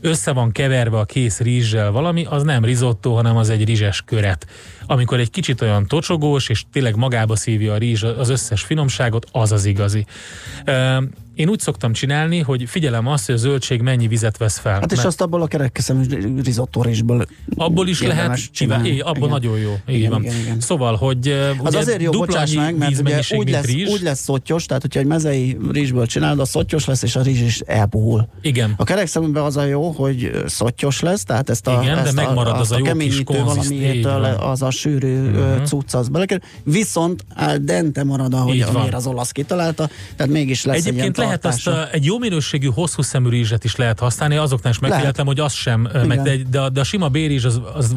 össze 0.00 0.32
van 0.32 0.52
keverve 0.52 0.98
a 0.98 1.04
kész 1.04 1.40
rizssel 1.40 1.90
valami, 1.90 2.24
az 2.24 2.42
nem 2.42 2.64
risotto, 2.64 3.14
hanem 3.14 3.36
az 3.36 3.50
egy 3.50 3.64
rizses 3.64 4.02
köret. 4.02 4.46
Amikor 4.86 5.18
egy 5.18 5.30
kicsit 5.30 5.60
olyan 5.60 5.86
tocsogós, 5.86 6.48
és 6.48 6.64
tényleg 6.72 6.96
magába 6.96 7.36
szívja 7.36 7.72
a 7.72 7.76
rizs 7.76 8.02
az 8.02 8.28
összes 8.28 8.62
finomságot, 8.62 9.26
az 9.32 9.52
az 9.52 9.64
igazi. 9.64 10.06
Én 11.34 11.48
úgy 11.48 11.60
szoktam 11.60 11.92
csinálni, 11.92 12.40
hogy 12.40 12.64
figyelem 12.66 13.06
azt, 13.06 13.26
hogy 13.26 13.34
a 13.34 13.38
zöldség 13.38 13.80
mennyi 13.80 14.08
vizet 14.08 14.36
vesz 14.36 14.58
fel. 14.58 14.72
Hát 14.72 14.92
és 14.92 15.04
azt 15.04 15.20
abból 15.20 15.42
a 15.42 15.46
kerekeszem 15.46 16.06
risottórisból 16.44 17.26
Abból 17.56 17.88
is 17.88 18.02
lehet 18.02 18.52
csinálni. 18.52 18.88
Igen, 18.88 19.06
abból 19.06 19.16
igen. 19.16 19.30
nagyon 19.30 19.58
jó. 19.58 19.74
Igen, 19.86 20.10
van. 20.10 20.22
Igen, 20.22 20.34
igen. 20.36 20.60
Szóval, 20.60 20.96
hogy 20.96 21.54
az 21.62 21.74
azért 21.74 22.02
jó, 22.02 22.10
bocsáss 22.10 22.54
meg, 22.54 22.76
mert 22.76 23.00
ugye 23.00 23.22
úgy 23.36 23.50
lesz, 23.50 23.64
rizs. 23.64 23.88
úgy 23.88 24.02
lesz 24.02 24.20
szottyos, 24.20 24.66
tehát 24.66 24.82
hogyha 24.82 25.00
egy 25.00 25.06
mezei 25.06 25.56
rizsből 25.70 26.06
csinálod, 26.06 26.38
a 26.38 26.44
szottyos 26.44 26.84
lesz, 26.84 27.02
és 27.02 27.16
a 27.16 27.22
rizs 27.22 27.40
is 27.40 27.60
elpuhul. 27.60 28.28
Igen. 28.42 28.74
A 28.76 28.84
kerekszemben 28.84 29.42
az 29.42 29.56
a 29.56 29.64
jó, 29.64 29.90
hogy 29.90 30.30
szottyos 30.46 31.00
lesz, 31.00 31.24
tehát 31.24 31.50
ezt 31.50 31.66
a, 31.66 31.80
igen, 31.82 31.98
ezt 31.98 32.14
de 32.14 32.22
megmarad 32.22 32.54
a, 32.54 32.58
az 32.58 32.72
a, 32.72 32.78
jó 32.78 32.84
keményítő 32.84 33.42
valamiétől 33.44 34.24
az 34.24 34.62
a 34.62 34.70
sűrű 34.70 35.16
uh-huh. 35.16 35.62
cucc 35.64 35.94
az 35.94 36.08
belekerül, 36.08 36.44
viszont 36.62 37.24
dente 37.60 38.04
marad, 38.04 38.34
ahogy 38.34 38.64
az 38.92 39.06
olasz 39.06 39.30
kitalálta, 39.30 39.88
tehát 40.16 40.32
mégis 40.32 40.64
lesz 40.64 40.86
Egyébként 40.86 41.18
egy 41.18 41.23
lehet 41.24 41.44
azt 41.44 41.66
a, 41.66 41.92
egy 41.92 42.04
jó 42.04 42.18
minőségű 42.18 42.68
hosszú 42.68 43.02
szemű 43.02 43.28
rizset 43.28 43.64
is 43.64 43.76
lehet 43.76 43.98
használni, 43.98 44.36
azoknál 44.36 44.72
is 44.72 44.78
megfigyeltem, 44.78 45.26
hogy 45.26 45.40
az 45.40 45.52
sem, 45.52 45.88
meg 46.06 46.22
de, 46.22 46.36
de, 46.50 46.68
de 46.68 46.80
a 46.80 46.84
sima 46.84 47.08
bérizs 47.08 47.44
az, 47.44 47.60
az, 47.74 47.94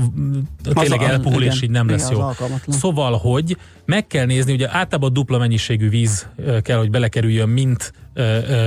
az 0.66 0.72
tényleg 0.74 1.02
az, 1.02 1.10
elpuhul, 1.10 1.42
igen, 1.42 1.54
és 1.54 1.62
így 1.62 1.70
nem 1.70 1.86
igen, 1.86 1.98
lesz 1.98 2.10
jó. 2.10 2.30
Szóval, 2.68 3.18
hogy 3.18 3.58
meg 3.86 4.08
kell 4.08 4.26
nézni, 4.26 4.54
ugye 4.54 4.68
általában 4.72 5.14
dupla 5.14 5.38
mennyiségű 5.38 5.90
víz 5.90 6.28
kell, 6.62 6.78
hogy 6.78 6.90
belekerüljön, 6.90 7.50
mint 7.50 7.94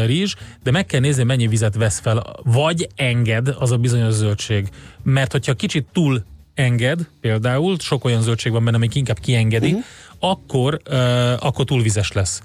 rizs, 0.06 0.34
de 0.62 0.70
meg 0.70 0.86
kell 0.86 1.00
nézni, 1.00 1.22
mennyi 1.22 1.46
vizet 1.46 1.74
vesz 1.74 1.98
fel, 1.98 2.36
vagy 2.42 2.88
enged 2.96 3.54
az 3.58 3.70
a 3.70 3.76
bizonyos 3.76 4.12
zöldség. 4.12 4.68
Mert 5.02 5.32
hogyha 5.32 5.54
kicsit 5.54 5.86
túl 5.92 6.24
enged, 6.54 7.08
például, 7.20 7.76
sok 7.78 8.04
olyan 8.04 8.22
zöldség 8.22 8.52
van 8.52 8.64
benne, 8.64 8.76
amik 8.76 8.94
inkább 8.94 9.18
kiengedi, 9.18 9.66
uh-huh. 9.66 9.84
akkor, 10.18 10.80
uh, 10.90 11.46
akkor 11.46 11.64
túlvizes 11.64 12.12
lesz. 12.12 12.42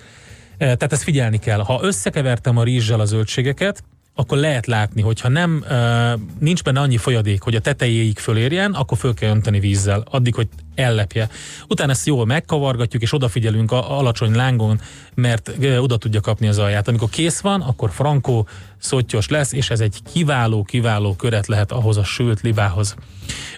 Tehát 0.58 0.94
ezt 0.94 1.04
figyelni 1.04 1.40
kell. 1.40 1.60
Ha 1.60 1.80
összekevertem 1.82 2.58
a 2.58 2.64
rizssel 2.64 3.00
a 3.00 3.06
zöldségeket, 3.06 3.84
akkor 4.18 4.38
lehet 4.38 4.66
látni, 4.66 5.02
hogy 5.02 5.22
ha 5.22 5.30
nem, 5.30 5.66
nincs 6.40 6.64
benne 6.64 6.80
annyi 6.80 6.98
folyadék, 6.98 7.42
hogy 7.42 7.56
a 7.56 7.60
tetejéig 7.60 8.20
fölérjen, 8.20 8.74
akkor 8.74 8.98
föl 8.98 9.14
kell 9.14 9.30
önteni 9.30 9.60
vízzel, 9.60 10.04
addig, 10.12 10.36
hogy 10.36 10.48
ellepje. 10.76 11.30
Utána 11.68 11.92
ezt 11.92 12.06
jól 12.06 12.26
megkavargatjuk, 12.26 13.02
és 13.02 13.14
odafigyelünk 13.14 13.72
a 13.72 13.98
alacsony 13.98 14.36
lángon, 14.36 14.80
mert 15.14 15.52
oda 15.80 15.98
tudja 15.98 16.22
kapni 16.22 16.48
az 16.48 16.58
alját. 16.58 16.88
Amikor 16.88 17.10
kész 17.10 17.40
van, 17.40 17.62
akkor 17.62 17.92
frankó, 17.92 18.48
szottyos 18.78 19.28
lesz, 19.28 19.52
és 19.52 19.70
ez 19.70 19.80
egy 19.80 20.00
kiváló-kiváló 20.12 21.16
köret 21.16 21.48
lehet 21.48 21.72
ahhoz 21.72 21.98
a 21.98 22.04
sült 22.04 22.42
libához. 22.42 22.96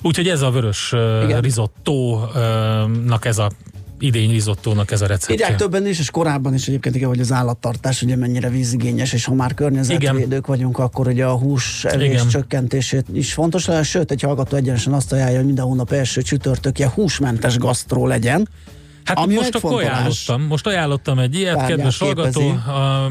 Úgyhogy 0.01 0.27
ez 0.27 0.41
a 0.41 0.51
vörös 0.51 0.91
uh, 0.91 1.39
risottónak 1.39 3.25
ez 3.25 3.37
a 3.37 3.51
idény 3.99 4.31
rizottónak 4.31 4.91
ez 4.91 5.01
a 5.01 5.05
receptje. 5.05 5.33
Írják 5.33 5.55
többen 5.55 5.87
is, 5.87 5.99
és 5.99 6.11
korábban 6.11 6.53
is 6.53 6.67
egyébként 6.67 6.95
igen, 6.95 7.07
hogy 7.07 7.19
az 7.19 7.31
állattartás 7.31 8.01
ugye 8.01 8.15
mennyire 8.15 8.49
vízigényes, 8.49 9.13
és 9.13 9.25
ha 9.25 9.33
már 9.33 9.53
környezetvédők 9.53 10.25
igen. 10.25 10.43
vagyunk, 10.45 10.77
akkor 10.79 11.07
ugye 11.07 11.25
a 11.25 11.37
hús 11.37 11.85
evés 11.85 12.27
csökkentését 12.27 13.05
is 13.13 13.33
fontos 13.33 13.65
lehet. 13.65 13.83
Sőt, 13.83 14.11
egy 14.11 14.21
hallgató 14.21 14.55
egyenesen 14.57 14.93
azt 14.93 15.11
ajánlja, 15.11 15.37
hogy 15.37 15.45
minden 15.45 15.65
hónap 15.65 15.91
első 15.91 16.21
csütörtökje 16.21 16.91
húsmentes 16.95 17.57
gasztró 17.57 18.07
legyen. 18.07 18.47
Hát 19.07 19.17
Ami 19.17 19.35
most 19.35 19.55
akkor 19.55 19.73
ajánlottam, 19.73 20.41
most 20.41 20.67
ajánlottam 20.67 21.19
egy 21.19 21.35
ilyet, 21.35 21.65
kedves 21.65 21.97
hallgató, 21.97 22.59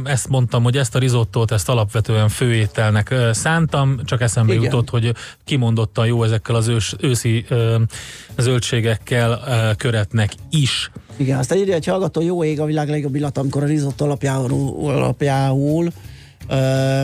ezt 0.05 0.29
mondtam, 0.29 0.63
hogy 0.63 0.77
ezt 0.77 0.95
a 0.95 0.99
rizottót, 0.99 1.51
ezt 1.51 1.69
alapvetően 1.69 2.29
főételnek 2.29 3.15
szántam, 3.33 4.01
csak 4.05 4.21
eszembe 4.21 4.53
Igen. 4.53 4.65
jutott, 4.65 4.91
hogy 4.91 5.15
kimondottan 5.45 6.07
jó 6.07 6.23
ezekkel 6.23 6.55
az 6.55 6.69
ős, 6.69 6.95
őszi 7.01 7.45
zöldségekkel 8.39 9.41
köretnek 9.77 10.33
is. 10.51 10.91
Igen, 11.17 11.39
azt 11.39 11.55
írja 11.55 11.75
egy 11.75 11.87
hallgató, 11.87 12.21
jó 12.21 12.45
ég 12.45 12.61
a 12.61 12.65
világ 12.65 12.89
legjobb 12.89 13.15
illat, 13.15 13.39
amikor 13.39 13.63
a 13.63 13.67
rizotto 13.67 14.05
alapjául, 14.05 14.53
alapjául 14.83 15.93
ö, 16.49 17.01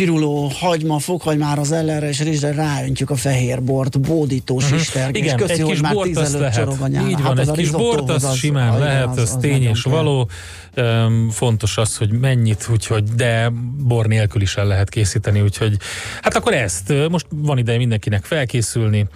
piruló, 0.00 0.50
hagyma, 0.58 0.98
fokhagymára, 0.98 1.60
az 1.60 1.72
ellenre 1.72 2.08
és 2.08 2.20
rizsre 2.20 2.52
ráöntjük 2.52 3.10
a 3.10 3.16
fehér 3.16 3.62
bort, 3.62 4.00
bódítós 4.00 4.64
uh-huh. 4.64 4.80
ister. 4.80 5.10
Igen, 5.12 5.36
köszi, 5.36 5.52
egy 5.52 5.62
kis 5.62 5.80
bort 5.80 6.16
az 6.16 6.36
lehet. 6.36 6.68
Így 7.08 7.22
van, 7.22 7.36
hát 7.36 7.38
egy 7.38 7.50
kis 7.50 7.70
bort 7.70 8.10
az, 8.10 8.24
az 8.24 8.34
simán 8.34 8.72
az, 8.72 8.80
lehet, 8.80 9.08
az, 9.08 9.18
az, 9.18 9.36
tény 9.40 9.62
és 9.62 9.82
való. 9.82 10.28
Um, 10.76 11.30
fontos 11.30 11.76
az, 11.76 11.96
hogy 11.96 12.10
mennyit, 12.10 12.68
úgyhogy, 12.72 13.04
de 13.04 13.52
bor 13.78 14.06
nélkül 14.06 14.42
is 14.42 14.56
el 14.56 14.66
lehet 14.66 14.88
készíteni, 14.88 15.40
úgyhogy 15.40 15.76
hát 16.22 16.34
akkor 16.34 16.54
ezt, 16.54 16.92
most 17.10 17.26
van 17.30 17.58
ideje 17.58 17.78
mindenkinek 17.78 18.24
felkészülni, 18.24 19.06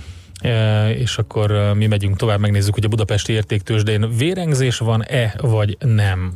és 0.97 1.19
akkor 1.19 1.73
mi 1.77 1.87
megyünk 1.87 2.17
tovább, 2.17 2.41
megnézzük, 2.41 2.75
hogy 2.75 2.85
a 2.85 2.89
budapesti 2.89 3.33
értéktősdén 3.33 4.17
vérengzés 4.17 4.79
van-e, 4.79 5.35
vagy 5.41 5.77
nem. 5.81 6.33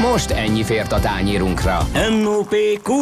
Most 0.00 0.30
ennyi 0.30 0.62
fért 0.62 0.92
a 0.92 1.00
tányírunkra. 1.00 1.88
M.O.P.Q. 2.10 2.92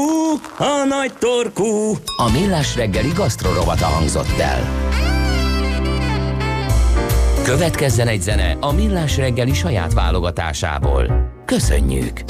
A 0.58 0.84
nagy 0.88 1.12
torkú. 1.18 1.94
A 2.16 2.30
millás 2.32 2.76
reggeli 2.76 3.08
gasztrorovata 3.14 3.86
hangzott 3.86 4.38
el. 4.38 4.68
Következzen 7.44 8.08
egy 8.08 8.22
zene 8.22 8.56
a 8.60 8.72
millás 8.72 9.16
reggeli 9.16 9.54
saját 9.54 9.92
válogatásából. 9.92 11.30
Köszönjük! 11.44 12.20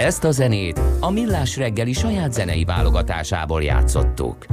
Ezt 0.00 0.24
a 0.24 0.30
zenét 0.30 0.80
a 1.00 1.10
Millás 1.10 1.56
reggeli 1.56 1.92
saját 1.92 2.32
zenei 2.32 2.64
válogatásából 2.64 3.62
játszottuk. 3.62 4.46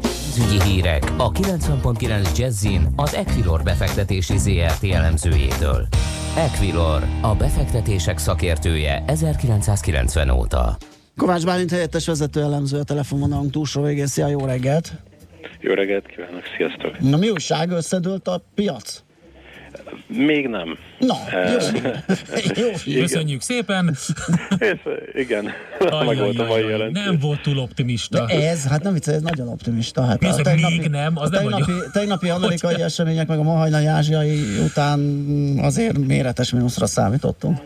Pénzügyi 0.00 0.62
hírek 0.62 1.02
a 1.16 1.32
90.9 1.32 2.38
Jazzin 2.38 2.88
az 2.96 3.14
Equilor 3.14 3.62
befektetési 3.62 4.38
ZRT 4.38 4.84
elemzőjétől. 4.92 5.86
Equilor, 6.36 7.02
a 7.22 7.34
befektetések 7.34 8.18
szakértője 8.18 9.04
1990 9.06 10.30
óta. 10.30 10.76
Kovács 11.16 11.44
Bálint 11.44 11.70
helyettes 11.70 12.06
vezető 12.06 12.40
elemző 12.40 12.78
a 12.78 12.84
telefonvonalunk 12.84 13.50
túlsó 13.50 13.82
végén. 13.82 14.06
Szia, 14.06 14.26
jó 14.26 14.44
reggelt! 14.44 14.92
Jó 15.60 15.72
reggelt 15.74 16.06
kívánok, 16.06 16.42
sziasztok! 16.56 17.00
Na 17.00 17.16
mi 17.16 17.30
újság, 17.30 17.70
összedőlt 17.70 18.28
a 18.28 18.42
piac? 18.54 19.02
Még 20.06 20.46
nem. 20.46 20.78
Na, 20.98 21.14
jó. 22.54 22.66
jó. 22.94 23.00
Köszönjük 23.00 23.40
szépen. 23.40 23.96
Ez, 24.58 24.76
igen, 25.14 25.44
meg 26.06 26.16
volt 26.18 26.38
a 26.38 26.44
mai 26.44 26.68
jelentés. 26.68 27.04
Nem 27.04 27.18
volt 27.18 27.42
túl 27.42 27.58
optimista. 27.58 28.26
De 28.26 28.48
ez, 28.48 28.66
hát 28.66 28.82
nem 28.82 28.92
vicc, 28.92 29.08
ez 29.08 29.22
nagyon 29.22 29.48
optimista. 29.48 30.02
Hát 30.02 30.24
a 30.24 30.34
tegnapi, 30.34 30.78
még 30.78 30.88
nem, 30.88 31.16
az 31.16 31.28
a 31.32 31.36
tegnapi, 31.36 31.70
nem 31.70 31.90
tegnapi 31.92 32.28
amerikai 32.28 32.82
események, 32.82 33.26
meg 33.26 33.38
a 33.38 33.42
ma 33.42 33.52
hajnali 33.52 33.86
ázsiai 33.86 34.40
után 34.64 35.00
azért 35.62 35.98
méretes 35.98 36.52
mínuszra 36.52 36.86
számítottunk. 36.86 37.58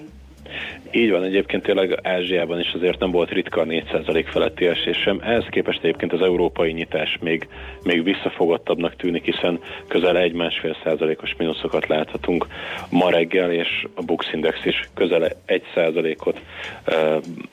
Így 0.94 1.10
van, 1.10 1.22
egyébként 1.22 1.62
tényleg 1.62 1.98
Ázsiában 2.02 2.60
is 2.60 2.72
azért 2.72 2.98
nem 2.98 3.10
volt 3.10 3.30
ritka 3.30 3.60
a 3.60 3.64
4% 3.64 4.24
feletti 4.28 4.66
esés 4.66 4.96
sem. 4.96 5.20
Ehhez 5.22 5.46
képest 5.50 5.82
egyébként 5.82 6.12
az 6.12 6.20
európai 6.20 6.72
nyitás 6.72 7.18
még, 7.20 7.48
még 7.82 8.02
visszafogottabbnak 8.02 8.96
tűnik, 8.96 9.24
hiszen 9.24 9.60
közel 9.88 10.14
1-1,5 10.16 10.76
százalékos 10.84 11.34
mínuszokat 11.38 11.86
láthatunk 11.86 12.46
ma 12.90 13.10
reggel, 13.10 13.52
és 13.52 13.86
a 13.94 14.02
Bux 14.02 14.32
Index 14.32 14.64
is 14.64 14.88
közel 14.94 15.28
1 15.44 15.62
százalékot 15.74 16.40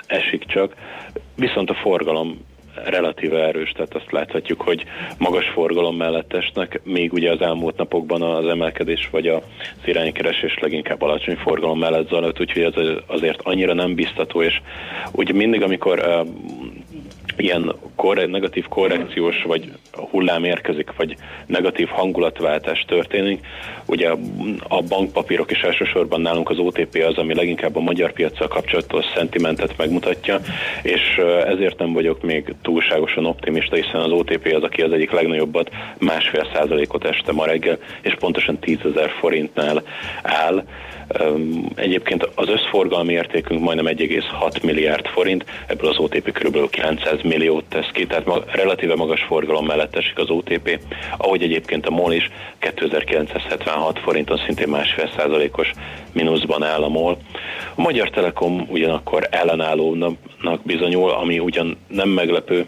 esik 0.08 0.46
csak. 0.46 0.76
Viszont 1.36 1.70
a 1.70 1.74
forgalom 1.74 2.46
relatíve 2.86 3.48
erős, 3.48 3.72
tehát 3.72 3.96
azt 3.96 4.12
láthatjuk, 4.12 4.62
hogy 4.62 4.84
magas 5.18 5.48
forgalom 5.48 5.96
mellett 5.96 6.34
esnek, 6.34 6.82
még 6.84 7.14
ugye 7.14 7.32
az 7.32 7.42
elmúlt 7.42 7.78
napokban 7.78 8.22
az 8.22 8.48
emelkedés 8.48 9.10
vagy 9.12 9.28
az 9.28 9.42
iránykeresés 9.86 10.58
leginkább 10.60 11.02
alacsony 11.02 11.36
forgalom 11.36 11.80
mellett 11.80 12.10
zajlott, 12.10 12.40
úgyhogy 12.40 12.62
ez 12.62 12.74
azért 13.06 13.42
annyira 13.42 13.74
nem 13.74 13.96
biztató, 13.96 14.42
és 14.42 14.62
ugye 15.12 15.34
mindig, 15.34 15.62
amikor 15.62 16.26
ilyen 17.40 17.76
korre, 17.96 18.26
negatív 18.26 18.68
korrekciós 18.68 19.44
vagy 19.44 19.72
hullám 19.92 20.44
érkezik, 20.44 20.96
vagy 20.98 21.16
negatív 21.46 21.88
hangulatváltás 21.88 22.86
történik, 22.88 23.46
ugye 23.86 24.10
a 24.68 24.82
bankpapírok 24.82 25.52
is 25.52 25.62
elsősorban 25.62 26.22
nálunk 26.22 26.50
az 26.50 26.58
OTP 26.58 27.04
az, 27.08 27.18
ami 27.18 27.34
leginkább 27.36 27.76
a 27.76 27.80
magyar 27.80 28.12
piacsal 28.12 28.48
kapcsolatos 28.48 29.06
szentimentet 29.16 29.78
megmutatja, 29.78 30.40
és 30.82 31.22
ezért 31.46 31.80
nem 31.80 31.94
vagyok 31.94 32.22
még 32.22 32.56
túlságosan 32.62 33.26
optimista, 33.26 33.76
hiszen 33.76 34.02
az 34.02 34.12
OTP 34.12 34.54
az, 34.56 34.64
aki 34.64 34.82
az 34.82 34.92
egyik 34.92 35.12
legnagyobbat 35.12 35.70
másfél 35.98 36.50
százalékot 36.54 37.06
este 37.06 37.32
ma 37.32 37.46
reggel, 37.46 37.78
és 38.02 38.16
pontosan 38.20 38.60
10 38.60 38.78
ezer 38.84 39.10
forintnál 39.10 39.84
áll. 40.24 40.64
Egyébként 41.76 42.30
az 42.36 42.50
összforgalmi 42.50 43.14
értékünk 43.14 43.62
majdnem 43.62 43.96
1,6 43.96 44.64
milliárd 44.64 45.06
forint, 45.08 45.46
ebből 45.68 45.90
az 45.90 45.98
OTP 45.98 46.32
kb. 46.32 46.70
900 46.70 47.22
milliót 47.22 47.64
tesz 47.70 47.90
ki, 47.94 48.06
tehát 48.06 48.26
ma, 48.26 48.44
relatíve 48.52 48.96
magas 48.96 49.24
forgalom 49.24 49.66
mellett 49.66 49.96
esik 49.96 50.18
az 50.18 50.30
OTP, 50.30 50.80
ahogy 51.18 51.44
egyébként 51.44 51.86
a 51.86 51.92
MOL 51.92 52.14
is 52.14 52.30
2976 52.60 54.00
forinton 54.00 54.42
szintén 54.46 54.68
másfél 54.68 55.10
százalékos 55.18 55.72
mínuszban 56.14 56.64
áll 56.64 56.84
a 56.84 56.90
MOL. 56.90 57.18
A 57.76 57.82
Magyar 57.82 58.10
Telekom 58.10 58.68
ugyanakkor 58.70 59.28
ellenállónak 59.32 60.62
bizonyul, 60.64 61.10
ami 61.10 61.40
ugyan 61.40 61.78
nem 61.88 62.10
meglepő, 62.10 62.66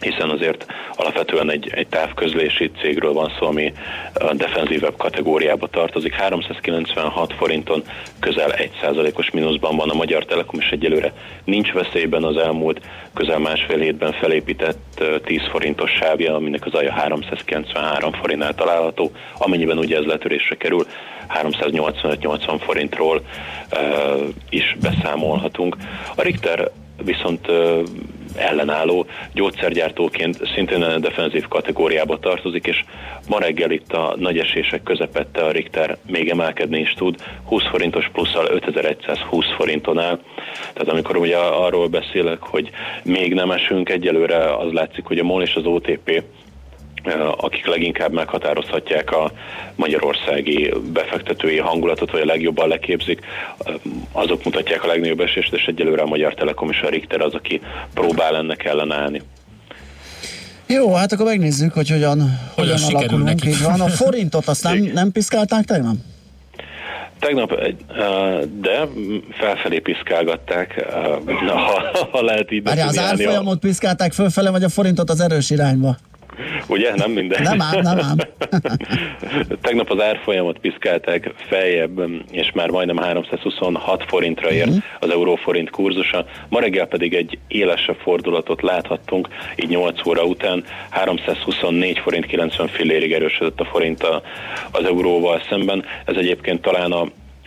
hiszen 0.00 0.30
azért 0.30 0.66
alapvetően 0.96 1.50
egy, 1.50 1.70
egy 1.74 1.86
távközlési 1.86 2.70
cégről 2.80 3.12
van 3.12 3.32
szó, 3.38 3.46
ami 3.46 3.72
a 4.14 4.34
defenzívebb 4.34 4.96
kategóriába 4.96 5.66
tartozik. 5.66 6.14
396 6.14 7.32
forinton 7.32 7.82
közel 8.20 8.54
1%-os 8.82 9.30
mínuszban 9.30 9.76
van 9.76 9.90
a 9.90 9.94
Magyar 9.94 10.24
Telekom, 10.24 10.60
és 10.60 10.68
egyelőre 10.68 11.12
nincs 11.44 11.72
veszélyben 11.72 12.24
az 12.24 12.36
elmúlt 12.36 12.80
közel 13.14 13.38
másfél 13.38 13.78
hétben 13.78 14.12
felépített 14.12 15.04
10 15.24 15.40
forintos 15.50 15.90
sávja, 15.90 16.34
aminek 16.34 16.66
az 16.66 16.74
alja 16.74 16.92
393 16.92 18.12
forintnál 18.12 18.54
található, 18.54 19.10
amennyiben 19.38 19.78
ugye 19.78 19.96
ez 19.96 20.04
letörésre 20.04 20.56
kerül, 20.56 20.86
385-80 21.42 22.60
forintról 22.64 23.22
uh, 23.72 24.28
is 24.50 24.76
beszámolhatunk. 24.80 25.76
A 26.16 26.22
Richter 26.22 26.70
viszont 27.04 27.46
ellenálló 28.36 29.06
gyógyszergyártóként 29.32 30.40
szintén 30.54 30.82
a 30.82 30.98
defenzív 30.98 31.48
kategóriába 31.48 32.18
tartozik, 32.18 32.66
és 32.66 32.84
ma 33.28 33.38
reggel 33.38 33.70
itt 33.70 33.92
a 33.92 34.14
nagy 34.18 34.38
esések 34.38 34.82
közepette 34.82 35.44
a 35.44 35.50
Richter 35.50 35.96
még 36.06 36.28
emelkedni 36.28 36.80
is 36.80 36.92
tud, 36.92 37.16
20 37.44 37.62
forintos 37.70 38.10
plusszal 38.12 38.46
5120 38.50 39.44
forinton 39.56 39.98
áll. 39.98 40.20
Tehát 40.72 40.88
amikor 40.88 41.16
ugye 41.16 41.36
arról 41.36 41.88
beszélek, 41.88 42.42
hogy 42.42 42.70
még 43.04 43.34
nem 43.34 43.50
esünk 43.50 43.88
egyelőre, 43.88 44.56
az 44.56 44.72
látszik, 44.72 45.04
hogy 45.04 45.18
a 45.18 45.24
MOL 45.24 45.42
és 45.42 45.54
az 45.54 45.64
OTP 45.64 46.22
akik 47.36 47.66
leginkább 47.66 48.12
meghatározhatják 48.12 49.10
a 49.10 49.32
magyarországi 49.74 50.74
befektetői 50.92 51.58
hangulatot, 51.58 52.10
vagy 52.10 52.20
a 52.20 52.24
legjobban 52.24 52.68
leképzik, 52.68 53.20
azok 54.12 54.44
mutatják 54.44 54.84
a 54.84 54.86
legnagyobb 54.86 55.20
esést, 55.20 55.52
és 55.52 55.64
egyelőre 55.64 56.02
a 56.02 56.06
Magyar 56.06 56.34
Telekom 56.34 56.70
és 56.70 56.80
a 56.80 56.88
Richter 56.88 57.20
az, 57.20 57.34
aki 57.34 57.60
próbál 57.94 58.36
ennek 58.36 58.64
ellenállni. 58.64 59.22
Jó, 60.66 60.94
hát 60.94 61.12
akkor 61.12 61.26
megnézzük, 61.26 61.72
hogy 61.72 61.88
hogyan, 61.88 62.38
hogyan, 62.54 62.78
hogyan 62.78 62.94
alakulunk. 62.94 63.44
Így 63.44 63.62
van. 63.62 63.80
A 63.80 63.88
forintot 63.88 64.46
azt 64.46 64.62
nem, 64.62 64.90
nem 64.94 65.12
piszkálták 65.12 65.64
tegnap? 65.64 65.94
Tegnap, 67.18 67.54
de 68.60 68.88
felfelé 69.30 69.78
piszkálgatták, 69.78 70.84
ha, 71.46 72.06
ha 72.10 72.22
lehet 72.22 72.52
így 72.52 72.62
Várjál, 72.62 72.88
az 72.88 72.98
árfolyamot 72.98 73.58
piszkálták 73.58 74.12
fölfele, 74.12 74.50
vagy 74.50 74.62
a 74.62 74.68
forintot 74.68 75.10
az 75.10 75.20
erős 75.20 75.50
irányba? 75.50 75.96
Ugye? 76.68 76.94
Nem 76.94 77.10
minden. 77.10 77.42
Nem 77.42 77.60
ám, 77.60 77.80
nem 77.80 77.98
ám. 77.98 78.16
Tegnap 79.62 79.90
az 79.90 80.00
árfolyamot 80.00 80.58
piszkálták 80.58 81.32
feljebb, 81.36 82.00
és 82.30 82.50
már 82.54 82.70
majdnem 82.70 82.96
326 82.96 84.04
forintra 84.06 84.50
ért 84.50 84.66
uh-huh. 84.66 84.82
az 85.00 85.10
euróforint 85.10 85.70
kurzusa. 85.70 86.24
Ma 86.48 86.60
reggel 86.60 86.86
pedig 86.86 87.14
egy 87.14 87.38
élesebb 87.48 87.96
fordulatot 87.96 88.62
láthattunk, 88.62 89.28
így 89.56 89.68
8 89.68 90.06
óra 90.06 90.22
után 90.22 90.64
324 90.90 91.98
forint 91.98 92.26
90 92.26 92.68
fillérig 92.68 93.12
erősödött 93.12 93.60
a 93.60 93.64
forint 93.64 94.02
az 94.70 94.84
euróval 94.84 95.42
szemben. 95.48 95.84
Ez 96.04 96.16
egyébként 96.16 96.60
talán 96.60 96.92
a 96.92 97.06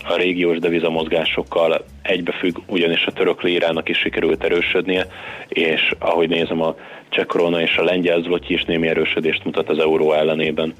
a 0.09 0.15
régiós 0.15 0.57
devizamozgásokkal 0.59 1.85
egybefügg, 2.01 2.57
ugyanis 2.67 3.05
a 3.05 3.11
török 3.11 3.41
lírának 3.41 3.89
is 3.89 3.97
sikerült 3.97 4.43
erősödnie, 4.43 5.05
és 5.47 5.93
ahogy 5.99 6.29
nézem 6.29 6.61
a 6.61 6.75
cseh 7.09 7.25
korona 7.25 7.61
és 7.61 7.77
a 7.77 7.83
lengyel 7.83 8.21
zloty 8.21 8.53
is 8.53 8.63
némi 8.63 8.87
erősödést 8.87 9.43
mutat 9.43 9.69
az 9.69 9.79
euró 9.79 10.13
ellenében. 10.13 10.73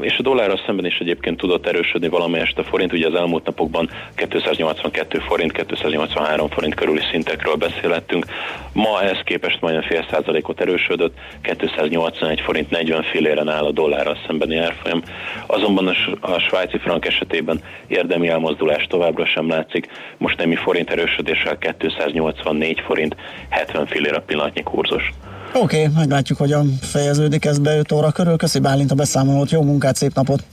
És 0.00 0.18
a 0.18 0.22
dollárral 0.22 0.60
szemben 0.66 0.86
is 0.86 0.98
egyébként 0.98 1.36
tudott 1.36 1.66
erősödni 1.66 2.08
valamelyest 2.08 2.58
a 2.58 2.64
forint, 2.64 2.92
ugye 2.92 3.06
az 3.06 3.14
elmúlt 3.14 3.46
napokban 3.46 3.90
282 4.14 5.18
forint, 5.18 5.52
283 5.52 6.48
forint 6.48 6.74
körüli 6.74 7.00
szintekről 7.10 7.54
beszélhettünk. 7.54 8.26
Ma 8.72 9.02
ehhez 9.02 9.20
képest 9.24 9.60
majdnem 9.60 9.82
fél 9.82 10.06
százalékot 10.10 10.60
erősödött, 10.60 11.14
281 11.42 12.40
forint 12.40 12.70
40 12.70 13.02
filléren 13.02 13.48
áll 13.48 13.64
a 13.64 13.72
dollárral 13.72 14.18
szembeni 14.26 14.56
árfolyam. 14.56 15.02
Azonban 15.46 15.94
a 16.20 16.38
svájci 16.38 16.78
frank 16.78 17.06
esetében 17.06 17.60
érdemi 17.86 18.28
elmozdulás 18.28 18.86
továbbra 18.86 19.26
sem 19.26 19.48
látszik. 19.48 19.88
Most 20.16 20.38
némi 20.38 20.56
forint 20.56 20.90
erősödéssel 20.90 21.58
284 21.58 22.80
forint 22.80 23.16
70 23.48 23.86
fillér 23.86 24.14
a 24.14 24.20
pillanatnyi 24.20 24.62
kurzus. 24.62 25.12
Oké, 25.58 25.82
okay, 25.82 25.94
meglátjuk, 25.94 26.38
hogyan 26.38 26.78
fejeződik 26.80 27.44
ez 27.44 27.58
be 27.58 27.78
5 27.78 27.92
óra 27.92 28.10
körül. 28.10 28.36
Köszi 28.36 28.58
Bálint 28.58 28.90
a 28.90 28.94
beszámolót, 28.94 29.50
jó 29.50 29.62
munkát, 29.62 29.96
szép 29.96 30.14
napot! 30.14 30.44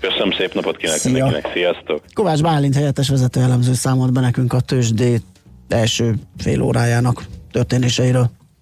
Köszönöm, 0.00 0.32
szép 0.32 0.54
napot 0.54 0.76
kívánok 0.76 1.00
Szia. 1.00 1.12
mindenkinek, 1.12 1.52
sziasztok! 1.52 2.04
Kovács 2.12 2.42
Bálint 2.42 2.74
helyettes 2.74 3.08
vezető 3.08 3.40
elemző 3.40 3.72
számolt 3.72 4.12
be 4.12 4.20
nekünk 4.20 4.52
a 4.52 4.60
tőzsdét 4.60 5.22
első 5.68 6.14
fél 6.38 6.62
órájának 6.62 7.24
történéseiről. 7.52 8.30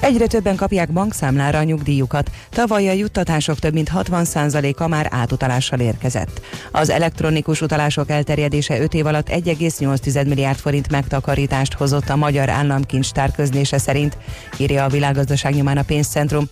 Egyre 0.00 0.26
többen 0.26 0.56
kapják 0.56 0.92
bankszámlára 0.92 1.58
a 1.58 1.62
nyugdíjukat. 1.62 2.30
Tavaly 2.50 2.88
a 2.88 2.92
juttatások 2.92 3.58
több 3.58 3.72
mint 3.72 3.90
60%-a 3.94 4.86
már 4.86 5.08
átutalással 5.10 5.80
érkezett. 5.80 6.40
Az 6.72 6.90
elektronikus 6.90 7.60
utalások 7.60 8.10
elterjedése 8.10 8.80
5 8.80 8.94
év 8.94 9.06
alatt 9.06 9.28
1,8 9.28 10.26
milliárd 10.26 10.58
forint 10.58 10.90
megtakarítást 10.90 11.74
hozott 11.74 12.08
a 12.08 12.16
Magyar 12.16 12.48
Államkincstár 12.48 13.30
közlése 13.30 13.78
szerint, 13.78 14.16
írja 14.56 14.84
a 14.84 14.88
világgazdaság 14.88 15.54
nyomán 15.54 15.76
a 15.76 15.82
pénzcentrum. 15.82 16.48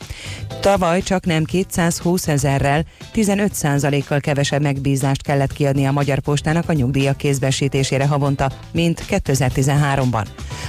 Tavaly 0.61 1.03
csak 1.03 1.27
nem 1.27 1.45
220 1.45 2.29
ezerrel, 2.29 2.85
15%-kal 3.15 4.21
kevesebb 4.21 4.63
megbízást 4.63 5.23
kellett 5.23 5.53
kiadni 5.53 5.87
a 5.87 5.93
Magyar 5.93 6.19
Postának 6.19 6.69
a 6.69 6.73
nyugdíjak 6.73 7.17
kézbesítésére 7.17 8.07
havonta, 8.07 8.51
mint 8.73 9.05
2013-ban. 9.09 10.27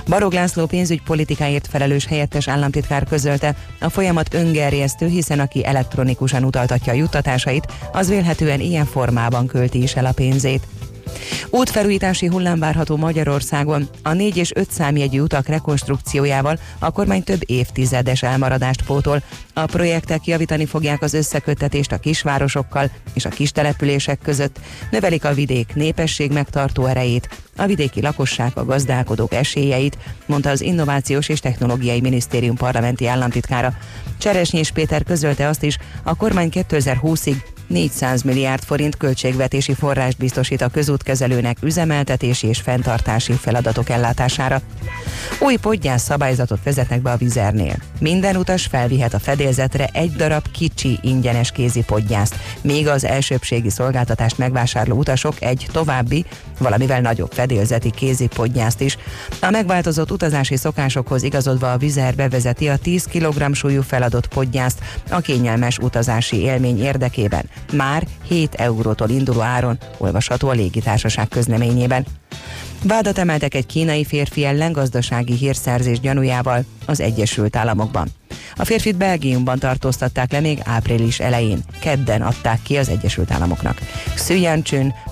Barog 0.08 0.34
László 0.34 0.66
pénzügypolitikáért 0.66 1.68
felelős 1.68 2.06
helyettes 2.06 2.48
államtitkár 2.65 3.04
közölte, 3.04 3.56
a 3.80 3.89
folyamat 3.89 4.34
öngerjesztő, 4.34 5.08
hiszen 5.08 5.39
aki 5.39 5.65
elektronikusan 5.65 6.43
utaltatja 6.43 6.93
a 6.93 6.95
juttatásait, 6.95 7.67
az 7.91 8.10
vélhetően 8.10 8.60
ilyen 8.60 8.86
formában 8.86 9.47
költi 9.47 9.82
is 9.82 9.95
el 9.95 10.06
a 10.06 10.12
pénzét. 10.12 10.67
Útfelújítási 11.50 12.26
hullám 12.26 12.60
várható 12.60 12.98
Magyarországon. 12.98 13.89
A 14.04 14.13
4 14.13 14.38
és 14.38 14.52
5 14.56 14.72
számjegyű 14.72 15.20
utak 15.20 15.48
rekonstrukciójával 15.48 16.60
a 16.80 16.91
kormány 16.91 17.24
több 17.24 17.41
évtizedes 17.46 18.24
elmaradást 18.24 18.84
pótol. 18.86 19.22
A 19.54 19.65
projektek 19.65 20.26
javítani 20.26 20.65
fogják 20.65 21.02
az 21.02 21.13
összeköttetést 21.13 21.91
a 21.91 21.98
kisvárosokkal 21.98 22.89
és 23.13 23.26
a 23.26 23.30
kistelepülések 23.30 24.20
között, 24.24 24.60
növelik 24.91 25.26
a 25.26 25.34
vidék 25.34 25.76
népesség 25.76 26.32
megtartó 26.32 26.86
erejét, 26.86 27.30
a 27.58 27.65
vidéki 27.65 28.02
lakosság 28.02 28.52
a 28.56 28.65
gazdálkodók 28.65 29.34
esélyeit, 29.34 29.98
mondta 30.26 30.50
az 30.50 30.62
Innovációs 30.62 31.30
és 31.30 31.39
Technológiai 31.39 32.02
Minisztérium 32.02 32.56
parlamenti 32.56 33.08
államtitkára. 33.08 33.74
Cseresnyés 34.18 34.72
Péter 34.72 35.04
közölte 35.04 35.48
azt 35.48 35.63
is, 35.63 35.78
a 36.04 36.15
kormány 36.15 36.50
2020-ig 36.54 37.36
400 37.67 38.21
milliárd 38.21 38.63
forint 38.63 38.97
költségvetési 38.97 39.73
forrást 39.73 40.17
biztosít 40.17 40.62
a 40.62 40.67
közútkezelőnek 40.67 41.58
üzemeltetési 41.62 42.47
és 42.47 42.60
fenntartási 42.60 43.34
feladatok 43.34 43.89
ellátására. 43.89 44.62
Új 45.39 45.56
podgyász 45.56 46.04
szabályzatot 46.04 46.63
vezetnek 46.63 47.01
be 47.01 47.12
a 47.12 47.17
vizernél. 47.17 47.75
Minden 47.99 48.36
utas 48.36 48.65
felvihet 48.65 49.13
a 49.13 49.19
fedélzetre 49.19 49.89
egy 49.93 50.12
darab 50.12 50.51
kicsi 50.51 50.99
ingyenes 51.01 51.51
kézi 51.51 51.84
podgyászt, 51.84 52.36
még 52.62 52.88
az 52.88 53.06
elsőbségi 53.06 53.69
szolgáltatást 53.69 54.38
megvásárló 54.38 54.97
utasok 54.97 55.41
egy 55.41 55.67
további, 55.71 56.25
valamivel 56.60 57.01
nagyobb 57.01 57.32
fedélzeti 57.32 57.91
kézi 57.91 58.28
podgyászt 58.28 58.82
is. 58.82 58.97
A 59.41 59.49
megváltozott 59.49 60.12
utazási 60.12 60.58
szokásokhoz 60.58 61.23
igazodva 61.23 61.71
a 61.71 61.78
vizer 61.78 62.15
bevezeti 62.15 62.67
a 62.67 62.78
10 62.78 63.04
kg 63.04 63.54
súlyú 63.54 63.82
feladott 63.82 64.28
podgyászt 64.28 64.80
a 65.10 65.19
kényelmes 65.19 65.78
utazási 65.78 66.38
élmény 66.41 66.84
érdekében 66.84 67.43
már 67.74 68.08
7 68.28 68.54
eurótól 68.54 69.10
induló 69.10 69.41
áron 69.41 69.78
olvasható 69.98 70.48
a 70.48 70.54
légitársaság 70.54 71.28
közleményében. 71.28 72.06
Vádat 72.84 73.18
emeltek 73.18 73.54
egy 73.54 73.65
kínai 73.65 74.06
férfi 74.06 74.46
ellen 74.46 74.72
gazdasági 74.72 75.34
hírszerzés 75.34 76.00
gyanújával 76.00 76.65
az 76.86 77.00
Egyesült 77.02 77.56
Államokban. 77.56 78.08
A 78.56 78.65
férfit 78.65 78.98
Belgiumban 78.98 79.60
tartóztatták 79.60 80.32
le 80.32 80.39
még 80.39 80.60
április 80.63 81.19
elején. 81.19 81.63
Kedden 81.80 82.21
adták 82.21 82.60
ki 82.62 82.78
az 82.78 82.89
Egyesült 82.89 83.32
Államoknak. 83.32 83.82
Xu 84.15 84.34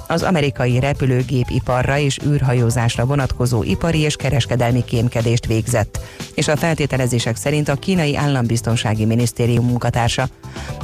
az 0.07 0.23
amerikai 0.23 0.79
repülőgépiparra 0.79 1.97
és 1.97 2.19
űrhajózásra 2.25 3.05
vonatkozó 3.05 3.63
ipari 3.63 3.99
és 3.99 4.15
kereskedelmi 4.15 4.83
kémkedést 4.83 5.45
végzett, 5.45 5.99
és 6.35 6.47
a 6.47 6.57
feltételezések 6.57 7.35
szerint 7.35 7.69
a 7.69 7.75
kínai 7.75 8.15
állambiztonsági 8.15 9.05
minisztérium 9.05 9.65
munkatársa. 9.65 10.27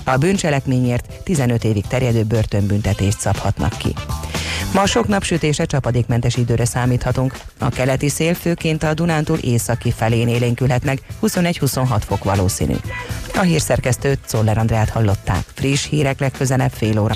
A 0.03 0.17
bűncselekményért 0.17 1.23
15 1.23 1.63
évig 1.63 1.85
terjedő 1.87 2.23
börtönbüntetést 2.23 3.19
szabhatnak 3.19 3.77
ki. 3.77 3.93
Ma 4.73 4.85
sok 4.85 5.07
napsütése 5.07 5.65
csapadékmentes 5.65 6.35
időre 6.35 6.65
számíthatunk. 6.65 7.37
A 7.59 7.69
keleti 7.69 8.09
szél 8.09 8.33
főként 8.33 8.83
a 8.83 8.93
Dunántúl 8.93 9.37
északi 9.37 9.91
felén 9.91 10.27
élénkülhet 10.27 10.78
meg, 10.83 10.99
21-26 11.21 12.01
fok 12.05 12.23
valószínű. 12.23 12.75
A 13.33 13.41
hírszerkesztőt 13.41 14.19
Czoller 14.25 14.57
Andrát 14.57 14.89
hallották. 14.89 15.43
Friss 15.53 15.87
hírek 15.87 16.19
legközelebb 16.19 16.71
fél 16.71 16.99
óra. 16.99 17.15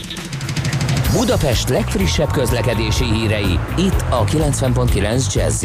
Budapest 1.12 1.70
legfrissebb 1.70 2.32
közlekedési 2.32 3.04
hírei, 3.04 3.60
itt 3.78 4.06
a 4.10 4.24
90.9 4.24 5.34
jazz 5.34 5.64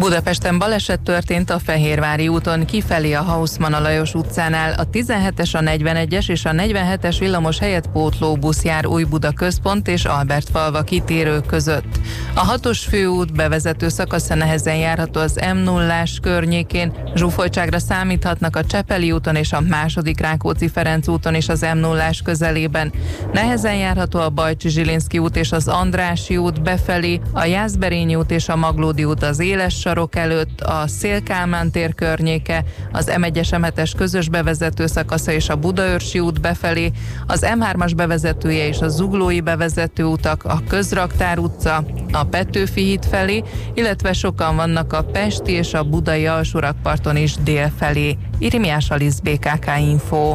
Budapesten 0.00 0.58
baleset 0.58 1.00
történt 1.00 1.50
a 1.50 1.58
Fehérvári 1.58 2.28
úton 2.28 2.64
kifelé 2.64 3.12
a 3.12 3.22
Hausmann 3.22 3.72
Alajos 3.72 4.14
utcánál. 4.14 4.72
A 4.72 4.88
17-es, 4.88 5.54
a 5.54 5.58
41-es 5.58 6.28
és 6.28 6.44
a 6.44 6.50
47-es 6.50 7.16
villamos 7.18 7.58
helyett 7.58 7.90
pótlóbusz 7.90 8.64
jár 8.64 8.86
Új 8.86 9.04
Buda 9.04 9.32
központ 9.32 9.88
és 9.88 10.04
Albert 10.04 10.48
falva 10.52 10.82
kitérő 10.82 11.40
között. 11.40 11.98
A 12.34 12.40
hatos 12.40 12.78
főút 12.78 13.34
bevezető 13.34 13.88
szakasza 13.88 14.34
nehezen 14.34 14.76
járható 14.76 15.20
az 15.20 15.40
m 15.54 15.56
0 15.56 16.02
környékén. 16.22 16.92
Zsúfoltságra 17.14 17.78
számíthatnak 17.78 18.56
a 18.56 18.64
Csepeli 18.64 19.12
úton 19.12 19.36
és 19.36 19.52
a 19.52 19.60
második 19.60 20.20
Rákóczi-Ferenc 20.20 21.08
úton 21.08 21.34
és 21.34 21.48
az 21.48 21.66
m 21.74 21.78
0 21.78 22.10
közelében. 22.24 22.92
Nehezen 23.32 23.74
járható 23.74 24.18
a 24.18 24.30
Bajcsi 24.30 24.68
Zsilinszki 24.68 25.18
út 25.18 25.36
és 25.36 25.52
az 25.52 25.68
Andrási 25.68 26.36
út 26.36 26.62
befelé, 26.62 27.20
a 27.32 27.44
Jászberényi 27.44 28.14
út 28.14 28.30
és 28.30 28.48
a 28.48 28.56
Maglódi 28.56 29.04
út 29.04 29.22
az 29.22 29.40
éles 29.40 29.88
sarok 29.90 30.16
előtt, 30.16 30.60
a 30.60 30.86
Szélkálmán 30.86 31.70
tér 31.70 31.94
környéke, 31.94 32.64
az 32.92 33.10
M1-es 33.16 33.48
M7-es 33.50 33.92
közös 33.96 34.28
bevezető 34.28 34.86
szakasza 34.86 35.32
és 35.32 35.48
a 35.48 35.56
Budaörsi 35.56 36.20
út 36.20 36.40
befelé, 36.40 36.92
az 37.26 37.46
M3-as 37.46 37.92
bevezetője 37.96 38.66
és 38.66 38.80
a 38.80 38.88
Zuglói 38.88 39.40
bevezető 39.40 40.04
utak, 40.04 40.44
a 40.44 40.62
Közraktár 40.68 41.38
utca, 41.38 41.84
a 42.12 42.24
Petőfi 42.24 42.82
híd 42.82 43.04
felé, 43.04 43.42
illetve 43.74 44.12
sokan 44.12 44.56
vannak 44.56 44.92
a 44.92 45.04
Pesti 45.04 45.52
és 45.52 45.74
a 45.74 45.82
Budai 45.82 46.26
alsórakparton 46.26 47.16
is 47.16 47.34
dél 47.34 47.72
felé. 47.78 48.16
Irimiás 48.38 48.90
Alisz 48.90 49.18
BKK 49.18 49.70
Info. 49.78 50.34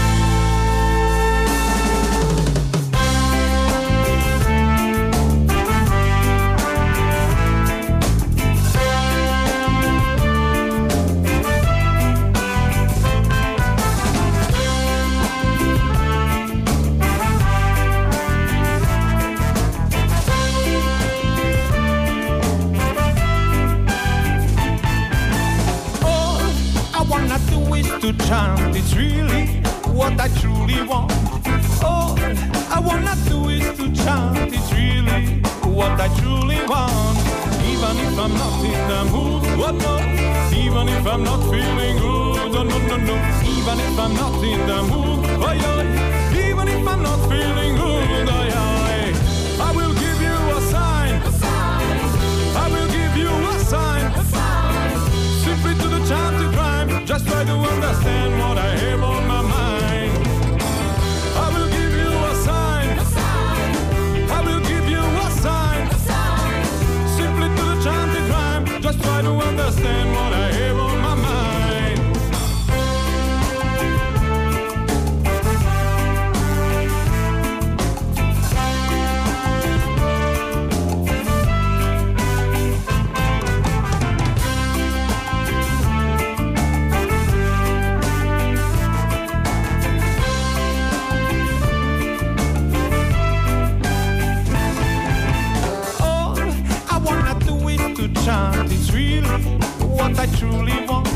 really 99.01 99.57
what 99.97 100.17
I 100.19 100.25
truly 100.37 100.77
want. 100.87 101.07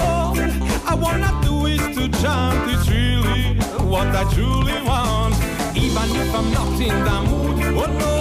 All 0.00 0.36
I 0.92 0.94
wanna 0.94 1.30
do 1.42 1.66
is 1.66 1.82
to 1.96 2.08
jump, 2.22 2.68
it's 2.72 2.88
really 2.88 3.54
what 3.92 4.08
I 4.08 4.24
truly 4.34 4.78
want. 4.88 5.34
Even 5.76 6.08
if 6.22 6.34
I'm 6.34 6.48
not 6.52 6.80
in 6.88 6.96
the 7.08 7.16
mood, 7.28 7.58
oh 7.82 7.86
no. 8.02 8.12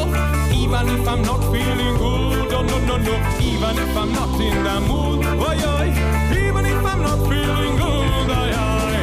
Even 0.61 0.87
if 0.95 1.07
I'm 1.07 1.21
not 1.23 1.41
feeling 1.51 1.95
good, 1.97 2.53
oh 2.53 2.61
no, 2.69 2.77
no, 2.89 2.97
no. 2.97 3.15
Even 3.39 3.75
if 3.83 3.97
I'm 3.97 4.11
not 4.13 4.39
in 4.47 4.57
the 4.67 4.75
mood, 4.89 5.25
oh 5.45 5.53
yeah. 5.63 6.37
Even 6.45 6.65
if 6.65 6.85
I'm 6.91 7.01
not 7.01 7.19
feeling 7.29 7.75
good, 7.77 8.29
oh 8.39 8.45
yeah. 8.53 9.00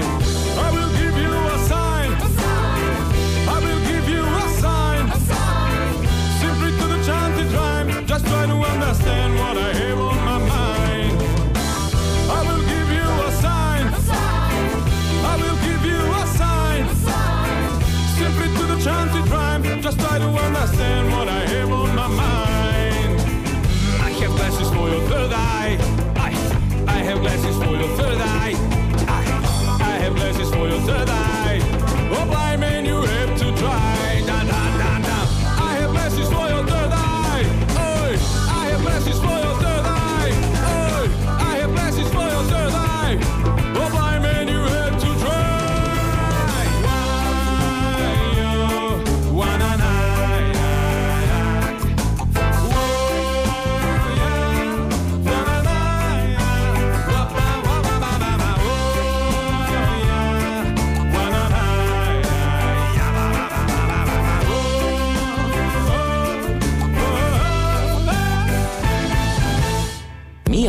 Understand 20.68 21.10
what 21.12 21.28
I 21.28 21.46
have 21.46 21.70
on 21.72 21.94
my 21.94 22.06
mind. 22.08 23.20
I 24.00 24.10
have 24.10 24.30
glasses 24.32 24.68
for 24.70 24.88
your 24.88 25.00
third 25.08 25.32
eye. 25.32 25.78
I, 26.16 26.30
I 26.86 26.98
have 26.98 27.20
glasses 27.20 27.56
for 27.56 27.74
your 27.76 27.96
third 27.96 28.18
eye. 28.18 28.52
I, 29.08 29.78
I 29.80 29.98
have 30.02 30.14
glasses 30.14 30.50
for 30.50 30.68
your 30.68 30.80
third 30.80 31.08
eye. 31.08 31.37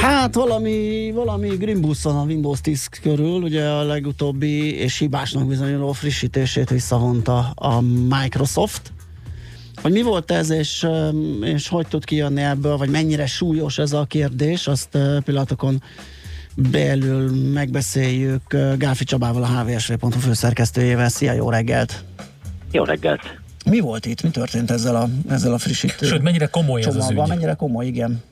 Hát 0.00 0.34
valami, 0.34 1.10
valami 1.14 1.48
Grimbusson 1.48 2.16
a 2.16 2.22
Windows 2.22 2.60
10 2.60 2.86
körül, 2.86 3.42
ugye 3.42 3.68
a 3.68 3.82
legutóbbi 3.82 4.74
és 4.74 4.98
hibásnak 4.98 5.46
bizonyuló 5.46 5.92
frissítését 5.92 6.70
visszavonta 6.70 7.38
a 7.54 7.80
Microsoft. 8.08 8.92
Hogy 9.82 9.92
mi 9.92 10.02
volt 10.02 10.30
ez, 10.30 10.50
és, 10.50 10.86
és 11.42 11.68
hogy 11.68 11.86
tud 11.86 12.04
kijönni 12.04 12.42
ebből, 12.42 12.76
vagy 12.76 12.88
mennyire 12.88 13.26
súlyos 13.26 13.78
ez 13.78 13.92
a 13.92 14.04
kérdés, 14.04 14.66
azt 14.66 14.98
pillanatokon 15.24 15.82
belül 16.70 17.50
megbeszéljük 17.52 18.56
Gáfi 18.76 19.04
Csabával, 19.04 19.42
a 19.42 19.46
hvsv.hu 19.46 20.10
főszerkesztőjével. 20.10 21.08
Szia, 21.08 21.32
jó 21.32 21.50
reggelt! 21.50 22.04
Jó 22.70 22.84
reggelt! 22.84 23.38
Mi 23.64 23.80
volt 23.80 24.06
itt? 24.06 24.22
Mi 24.22 24.30
történt 24.30 24.70
ezzel 24.70 24.96
a, 24.96 25.08
ezzel 25.28 25.52
a 25.52 25.58
frissítő 25.58 26.06
Sőt, 26.06 26.22
mennyire 26.22 26.46
komoly 26.46 26.80
ez 26.80 26.96
az 26.96 27.10
ügy? 27.10 27.16
Mennyire 27.16 27.54
komoly, 27.54 27.86
igen. 27.86 28.22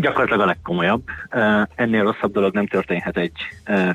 Gyakorlatilag 0.00 0.40
a 0.40 0.46
legkomolyabb. 0.46 1.02
Ennél 1.74 2.02
rosszabb 2.02 2.32
dolog 2.32 2.54
nem 2.54 2.66
történhet 2.66 3.16
egy 3.16 3.32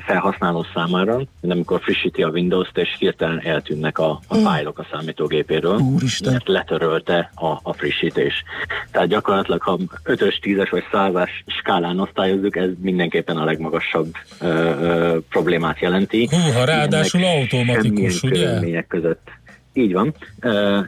felhasználó 0.06 0.66
számára, 0.74 1.16
mint 1.16 1.52
amikor 1.52 1.80
frissíti 1.80 2.22
a 2.22 2.28
Windows-t, 2.28 2.78
és 2.78 2.96
hirtelen 2.98 3.40
eltűnnek 3.40 3.98
a, 3.98 4.20
a 4.28 4.34
fájlok 4.34 4.78
a 4.78 4.86
számítógépéről, 4.90 5.78
Úristen. 5.78 6.32
mert 6.32 6.48
letörölte 6.48 7.30
a, 7.34 7.46
a 7.46 7.72
frissítés. 7.72 8.44
Tehát 8.90 9.08
gyakorlatilag, 9.08 9.62
ha 9.62 9.78
5-ös, 10.04 10.34
10-es 10.42 10.68
vagy 10.70 10.84
100-as 10.92 11.30
skálán 11.46 12.00
osztályozzuk, 12.00 12.56
ez 12.56 12.68
mindenképpen 12.80 13.36
a 13.36 13.44
legmagasabb 13.44 14.14
ö, 14.40 14.46
ö, 14.46 15.18
problémát 15.28 15.80
jelenti. 15.80 16.28
Húha, 16.30 16.64
ráadásul 16.64 17.24
automatikus, 17.24 18.22
ugye? 18.22 18.82
között. 18.88 19.30
Így 19.72 19.92
van. 19.92 20.14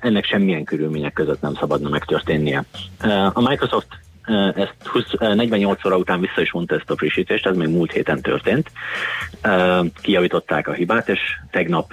Ennek 0.00 0.24
semmilyen 0.24 0.64
körülmények 0.64 1.12
között 1.12 1.40
nem 1.40 1.54
szabadna 1.54 1.88
megtörténnie. 1.88 2.64
A 3.32 3.40
Microsoft 3.40 3.86
ezt 4.54 4.74
20, 4.84 5.04
48 5.18 5.84
óra 5.84 5.96
után 5.96 6.20
vissza 6.20 6.40
is 6.40 6.52
mondta 6.52 6.74
ezt 6.74 6.90
a 6.90 6.96
frissítést, 6.96 7.46
ez 7.46 7.56
még 7.56 7.68
múlt 7.68 7.92
héten 7.92 8.20
történt. 8.20 8.70
Kijavították 10.00 10.68
a 10.68 10.72
hibát, 10.72 11.08
és 11.08 11.20
tegnap 11.50 11.92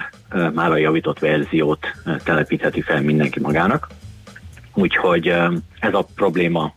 már 0.54 0.70
a 0.70 0.76
javított 0.76 1.18
verziót 1.18 1.86
telepítheti 2.24 2.80
fel 2.80 3.00
mindenki 3.00 3.40
magának. 3.40 3.88
Úgyhogy 4.74 5.26
ez 5.78 5.94
a 5.94 6.06
probléma 6.14 6.74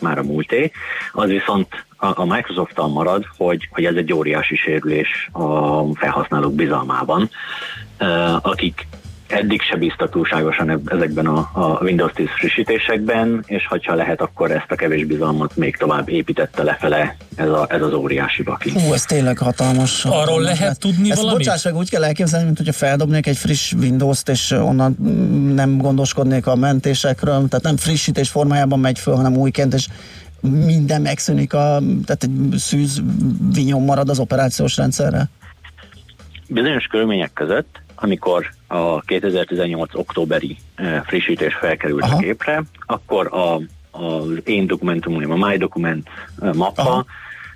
már 0.00 0.18
a 0.18 0.22
múlté. 0.22 0.70
Az 1.12 1.28
viszont 1.28 1.84
a 1.96 2.24
Microsoft-tal 2.24 2.88
marad, 2.88 3.24
hogy, 3.36 3.68
hogy 3.70 3.84
ez 3.84 3.94
egy 3.94 4.12
óriási 4.12 4.56
sérülés 4.56 5.28
a 5.32 5.82
felhasználók 5.94 6.54
bizalmában, 6.54 7.30
akik 8.42 8.86
eddig 9.28 9.62
se 9.62 9.76
bíztak 9.76 10.10
túlságosan 10.10 10.82
ezekben 10.86 11.26
a, 11.26 11.50
a 11.52 11.78
Windows 11.82 12.12
10 12.12 12.26
frissítésekben, 12.38 13.44
és 13.46 13.66
ha 13.66 13.94
lehet, 13.94 14.20
akkor 14.20 14.50
ezt 14.50 14.70
a 14.70 14.74
kevés 14.74 15.04
bizalmat 15.04 15.56
még 15.56 15.76
tovább 15.76 16.08
építette 16.08 16.62
lefele 16.62 17.16
ez, 17.36 17.48
a, 17.48 17.66
ez 17.68 17.82
az 17.82 17.92
óriási 17.92 18.42
baki. 18.42 18.70
Hú, 18.70 18.92
ez 18.92 19.04
tényleg 19.04 19.38
hatalmas. 19.38 20.04
Arról 20.04 20.18
hatalmas 20.18 20.44
lehet 20.44 20.60
lett. 20.60 20.78
tudni 20.78 21.10
Ezt 21.10 21.20
valamit? 21.20 21.46
Bocsáss 21.46 21.64
meg, 21.64 21.76
úgy 21.76 21.90
kell 21.90 22.04
elképzelni, 22.04 22.44
mint 22.44 22.56
hogyha 22.56 22.72
feldobnék 22.72 23.26
egy 23.26 23.36
friss 23.36 23.72
Windows-t, 23.72 24.28
és 24.28 24.50
onnan 24.50 24.96
nem 25.54 25.76
gondoskodnék 25.78 26.46
a 26.46 26.54
mentésekről, 26.54 27.48
tehát 27.48 27.62
nem 27.62 27.76
frissítés 27.76 28.28
formájában 28.28 28.78
megy 28.78 28.98
föl, 28.98 29.14
hanem 29.14 29.36
újként, 29.36 29.74
és 29.74 29.86
minden 30.40 31.02
megszűnik, 31.02 31.54
a, 31.54 31.78
tehát 32.06 32.22
egy 32.22 32.58
szűz 32.58 33.02
vinyom 33.52 33.84
marad 33.84 34.08
az 34.08 34.18
operációs 34.18 34.76
rendszerre? 34.76 35.28
Bizonyos 36.48 36.84
körülmények 36.84 37.32
között 37.32 37.84
amikor 37.96 38.50
a 38.66 39.00
2018 39.00 39.94
októberi 39.94 40.56
frissítés 41.04 41.54
felkerült 41.54 42.02
Aha. 42.02 42.16
a 42.16 42.18
képre, 42.18 42.62
akkor 42.86 43.26
a, 43.32 43.60
az 43.98 44.28
én 44.44 44.66
dokumentumom, 44.66 45.30
a 45.30 45.48
My 45.48 45.56
Document 45.56 46.08
mappa 46.52 46.82
Aha. 46.82 47.04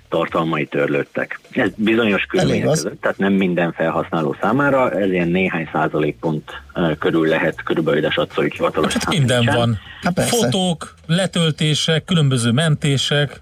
tartalmai 0.09 0.65
törlődtek. 0.65 1.39
Ez 1.51 1.69
bizonyos 1.75 2.23
körülmények 2.23 2.67
között, 2.67 3.01
tehát 3.01 3.17
nem 3.17 3.33
minden 3.33 3.73
felhasználó 3.73 4.35
számára, 4.41 4.91
ez 4.91 5.11
ilyen 5.11 5.27
néhány 5.27 5.69
százalékpont 5.71 6.61
körül 6.99 7.27
lehet, 7.27 7.63
körülbelül 7.63 7.99
ide 7.99 8.09
satszoljuk 8.09 8.53
hivatalos 8.53 8.93
hát 8.93 9.09
minden 9.09 9.45
van. 9.45 9.79
Hát 10.01 10.21
Fotók, 10.21 10.93
letöltések, 11.07 12.05
különböző 12.05 12.51
mentések. 12.51 13.41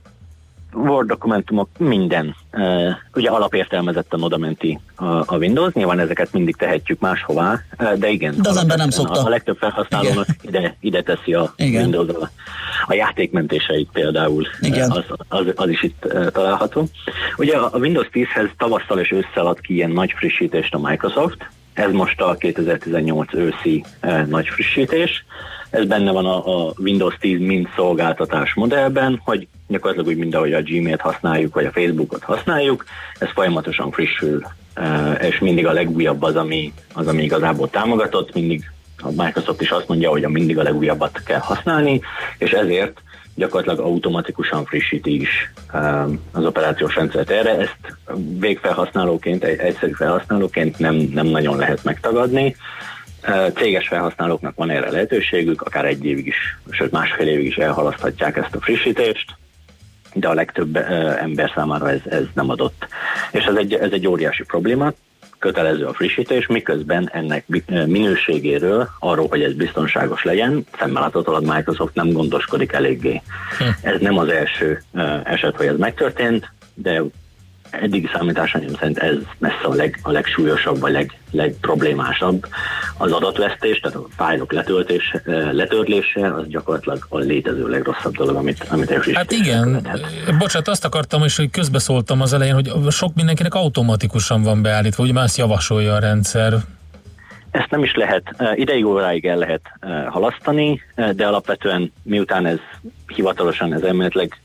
Word 0.73 1.07
dokumentumok, 1.07 1.69
minden. 1.77 2.35
Ugye 3.13 3.29
alapértelmezetten 3.29 4.23
oda 4.23 4.37
menti 4.37 4.79
a, 4.95 5.05
a 5.05 5.37
Windows, 5.37 5.73
nyilván 5.73 5.99
ezeket 5.99 6.33
mindig 6.33 6.55
tehetjük 6.55 6.99
máshová, 6.99 7.59
de 7.97 8.09
igen. 8.09 8.35
De 8.41 8.49
az 8.49 8.57
ember 8.57 8.77
nem 8.77 8.89
szokta. 8.89 9.23
A, 9.23 9.29
legtöbb 9.29 9.57
felhasználónak 9.57 10.27
ide, 10.41 10.75
ide 10.79 11.01
teszi 11.01 11.33
a 11.33 11.53
igen. 11.55 11.81
windows 11.81 12.09
a, 12.09 12.29
a 12.87 12.93
játékmentéseit 12.93 13.89
például, 13.93 14.47
igen. 14.61 14.91
Az, 14.91 15.03
az, 15.27 15.45
az 15.55 15.69
is 15.69 15.83
itt 15.83 16.07
található. 16.31 16.87
Ugye 17.37 17.57
a 17.57 17.77
Windows 17.77 18.07
10-hez 18.13 18.49
tavasszal 18.57 18.99
és 18.99 19.11
ősszel 19.11 19.45
ad 19.45 19.59
ki 19.59 19.73
ilyen 19.73 19.91
nagy 19.91 20.11
frissítést 20.17 20.73
a 20.73 20.79
Microsoft, 20.79 21.49
ez 21.73 21.91
most 21.91 22.21
a 22.21 22.35
2018 22.35 23.33
őszi 23.33 23.83
nagy 24.25 24.47
frissítés, 24.47 25.25
ez 25.69 25.85
benne 25.85 26.11
van 26.11 26.25
a, 26.25 26.67
a 26.67 26.73
Windows 26.77 27.15
10 27.19 27.39
mint 27.39 27.69
szolgáltatás 27.75 28.53
modellben, 28.53 29.21
hogy 29.23 29.47
gyakorlatilag 29.67 30.09
úgy, 30.09 30.17
mint 30.17 30.35
ahogy 30.35 30.53
a 30.53 30.61
Gmail-t 30.61 31.01
használjuk, 31.01 31.53
vagy 31.53 31.65
a 31.65 31.71
Facebookot 31.71 32.23
használjuk, 32.23 32.85
ez 33.19 33.29
folyamatosan 33.33 33.91
frissül, 33.91 34.43
és 35.21 35.39
mindig 35.39 35.67
a 35.67 35.71
legújabb 35.71 36.23
az, 36.23 36.35
ami, 36.35 36.73
az, 36.93 37.07
ami 37.07 37.23
igazából 37.23 37.69
támogatott, 37.69 38.33
mindig 38.33 38.71
a 39.01 39.23
Microsoft 39.23 39.61
is 39.61 39.69
azt 39.69 39.87
mondja, 39.87 40.09
hogy 40.09 40.23
a 40.23 40.29
mindig 40.29 40.57
a 40.57 40.63
legújabbat 40.63 41.21
kell 41.25 41.39
használni, 41.39 42.01
és 42.37 42.51
ezért 42.51 43.01
gyakorlatilag 43.35 43.85
automatikusan 43.85 44.65
frissíti 44.65 45.21
is 45.21 45.51
az 46.31 46.45
operációs 46.45 46.95
rendszert. 46.95 47.29
Erre 47.29 47.57
ezt 47.57 47.97
végfelhasználóként, 48.39 49.43
egy 49.43 49.59
egyszerű 49.59 49.91
felhasználóként 49.91 50.79
nem, 50.79 50.95
nem 50.95 51.25
nagyon 51.25 51.57
lehet 51.57 51.83
megtagadni. 51.83 52.55
Céges 53.55 53.87
felhasználóknak 53.87 54.55
van 54.55 54.69
erre 54.69 54.91
lehetőségük, 54.91 55.61
akár 55.61 55.85
egy 55.85 56.05
évig 56.05 56.27
is, 56.27 56.57
sőt 56.69 56.91
másfél 56.91 57.27
évig 57.27 57.45
is 57.45 57.55
elhalaszthatják 57.55 58.37
ezt 58.37 58.55
a 58.55 58.61
frissítést, 58.61 59.35
de 60.13 60.27
a 60.27 60.33
legtöbb 60.33 60.75
ember 61.19 61.51
számára 61.55 61.89
ez, 61.89 62.01
ez 62.05 62.23
nem 62.33 62.49
adott. 62.49 62.87
És 63.31 63.43
ez 63.43 63.55
egy, 63.55 63.73
ez 63.73 63.91
egy 63.91 64.07
óriási 64.07 64.43
probléma, 64.43 64.93
kötelező 65.39 65.85
a 65.85 65.93
frissítés, 65.93 66.47
miközben 66.47 67.09
ennek 67.13 67.45
minőségéről, 67.85 68.89
arról, 68.99 69.27
hogy 69.27 69.41
ez 69.41 69.53
biztonságos 69.53 70.23
legyen, 70.23 70.65
szemmel 70.79 71.11
Microsoft 71.39 71.95
nem 71.95 72.11
gondoskodik 72.11 72.71
eléggé. 72.71 73.21
Hm. 73.57 73.87
Ez 73.87 73.99
nem 73.99 74.17
az 74.17 74.29
első 74.29 74.81
eset, 75.23 75.55
hogy 75.55 75.65
ez 75.65 75.77
megtörtént, 75.77 76.51
de 76.73 77.01
eddigi 77.71 78.09
számításaim 78.13 78.75
szerint 78.79 78.97
ez 78.97 79.15
messze 79.37 79.63
a, 79.63 79.73
leg, 79.73 79.99
a 80.01 80.11
legsúlyosabb, 80.11 80.79
vagy 80.79 80.91
leg, 80.91 81.17
legproblémásabb. 81.31 82.47
Az 82.97 83.11
adatvesztés, 83.11 83.79
tehát 83.79 83.97
a 83.97 84.05
fájlok 84.15 84.51
letöltés, 84.51 85.15
letörlése, 85.51 86.33
az 86.33 86.47
gyakorlatilag 86.47 87.05
a 87.09 87.17
létező 87.17 87.67
legrosszabb 87.67 88.15
dolog, 88.15 88.35
amit, 88.35 88.65
amit 88.69 88.89
is 89.05 89.15
Hát 89.15 89.31
igen, 89.31 89.87
bocsánat, 90.39 90.67
azt 90.67 90.85
akartam 90.85 91.23
is, 91.23 91.37
hogy 91.37 91.49
közbeszóltam 91.49 92.21
az 92.21 92.33
elején, 92.33 92.53
hogy 92.53 92.71
sok 92.89 93.15
mindenkinek 93.15 93.53
automatikusan 93.53 94.43
van 94.43 94.61
beállítva, 94.61 95.03
ugye 95.03 95.13
már 95.13 95.23
ezt 95.23 95.37
javasolja 95.37 95.93
a 95.93 95.99
rendszer. 95.99 96.53
Ezt 97.51 97.69
nem 97.69 97.83
is 97.83 97.95
lehet, 97.95 98.23
ideig 98.55 98.85
óráig 98.85 99.25
el 99.25 99.37
lehet 99.37 99.61
halasztani, 100.07 100.81
de 101.15 101.27
alapvetően 101.27 101.93
miután 102.03 102.45
ez 102.45 102.59
hivatalosan, 103.07 103.73
ez 103.73 103.81
elméletileg 103.81 104.39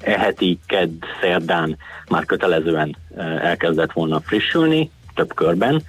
eheti, 0.00 0.58
kedd, 0.66 1.02
szerdán 1.20 1.76
már 2.08 2.24
kötelezően 2.24 2.96
elkezdett 3.42 3.92
volna 3.92 4.20
frissülni, 4.20 4.90
több 5.14 5.34
körben, 5.34 5.82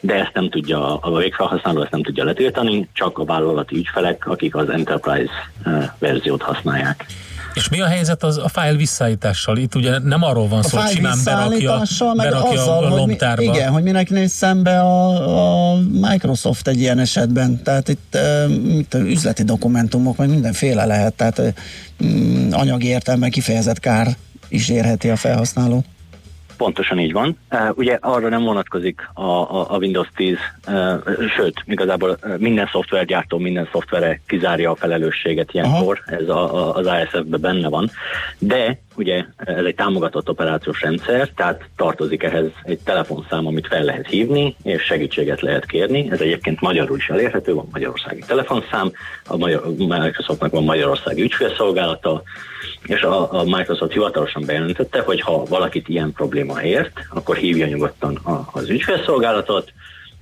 de 0.00 0.14
ezt 0.14 0.34
nem 0.34 0.50
tudja, 0.50 0.96
a 0.96 1.16
végfelhasználó 1.16 1.82
ezt 1.82 1.90
nem 1.90 2.02
tudja 2.02 2.24
letiltani, 2.24 2.88
csak 2.92 3.18
a 3.18 3.24
vállalati 3.24 3.76
ügyfelek, 3.76 4.26
akik 4.26 4.54
az 4.54 4.68
Enterprise 4.68 5.50
verziót 5.98 6.42
használják. 6.42 7.06
És 7.54 7.68
mi 7.68 7.80
a 7.80 7.86
helyzet 7.86 8.22
az 8.22 8.38
a 8.38 8.48
fájl 8.48 8.76
visszaállítással? 8.76 9.56
Itt 9.56 9.74
ugye 9.74 9.98
nem 9.98 10.22
arról 10.22 10.48
van 10.48 10.62
szó, 10.62 10.78
hogy 10.78 10.90
simán 10.90 11.18
berakja, 11.24 11.82
berakja 12.16 12.60
azzal, 12.60 12.84
a 12.84 12.88
lomtárba. 12.88 13.42
Hogy 13.42 13.50
mi, 13.50 13.56
igen, 13.56 13.72
hogy 13.72 13.82
minek 13.82 14.10
néz 14.10 14.32
szembe 14.32 14.80
a, 14.80 15.72
a 15.72 15.78
Microsoft 16.00 16.68
egy 16.68 16.80
ilyen 16.80 16.98
esetben. 16.98 17.62
Tehát 17.62 17.88
itt 17.88 18.18
itt 18.68 18.94
üzleti 18.94 19.42
dokumentumok, 19.42 20.16
meg 20.16 20.28
mindenféle 20.28 20.84
lehet. 20.84 21.14
Tehát 21.14 21.54
anyagi 22.50 22.86
értelemben 22.86 23.30
kifejezett 23.30 23.78
kár 23.78 24.16
is 24.48 24.68
érheti 24.68 25.08
a 25.08 25.16
felhasználó. 25.16 25.84
Pontosan 26.60 26.98
így 26.98 27.12
van. 27.12 27.38
Ugye 27.74 27.98
arra 28.00 28.28
nem 28.28 28.42
vonatkozik 28.42 29.08
a, 29.14 29.22
a, 29.22 29.66
a 29.68 29.76
Windows 29.78 30.08
10, 30.16 30.36
uh, 30.68 30.74
sőt, 31.36 31.62
igazából 31.66 32.18
minden 32.36 32.68
szoftvergyártó, 32.72 33.38
minden 33.38 33.68
szoftvere 33.72 34.20
kizárja 34.26 34.70
a 34.70 34.74
felelősséget 34.74 35.52
ilyenkor, 35.52 36.02
Aha. 36.06 36.16
ez 36.16 36.28
a, 36.28 36.54
a, 36.54 36.74
az 36.74 36.86
ISF-ben 36.86 37.40
benne 37.40 37.68
van, 37.68 37.90
de 38.38 38.78
ugye 39.00 39.24
ez 39.36 39.64
egy 39.64 39.74
támogatott 39.74 40.28
operációs 40.28 40.80
rendszer, 40.80 41.28
tehát 41.28 41.68
tartozik 41.76 42.22
ehhez 42.22 42.46
egy 42.62 42.78
telefonszám, 42.84 43.46
amit 43.46 43.66
fel 43.66 43.82
lehet 43.82 44.06
hívni, 44.06 44.56
és 44.62 44.82
segítséget 44.82 45.40
lehet 45.40 45.66
kérni. 45.66 46.08
Ez 46.10 46.20
egyébként 46.20 46.60
magyarul 46.60 46.96
is 46.96 47.08
elérhető, 47.08 47.54
van 47.54 47.68
magyarországi 47.72 48.22
telefonszám, 48.26 48.92
a 49.24 49.36
Microsoftnak 49.76 50.50
van 50.50 50.64
magyarországi 50.64 51.22
ügyfélszolgálata, 51.22 52.22
és 52.82 53.02
a, 53.02 53.32
a 53.32 53.44
Microsoft 53.44 53.92
hivatalosan 53.92 54.42
bejelentette, 54.46 55.00
hogy 55.00 55.20
ha 55.20 55.44
valakit 55.44 55.88
ilyen 55.88 56.12
probléma 56.12 56.62
ért, 56.62 57.00
akkor 57.10 57.36
hívja 57.36 57.66
nyugodtan 57.66 58.14
a, 58.16 58.48
az 58.52 58.68
ügyfélszolgálatot, 58.68 59.72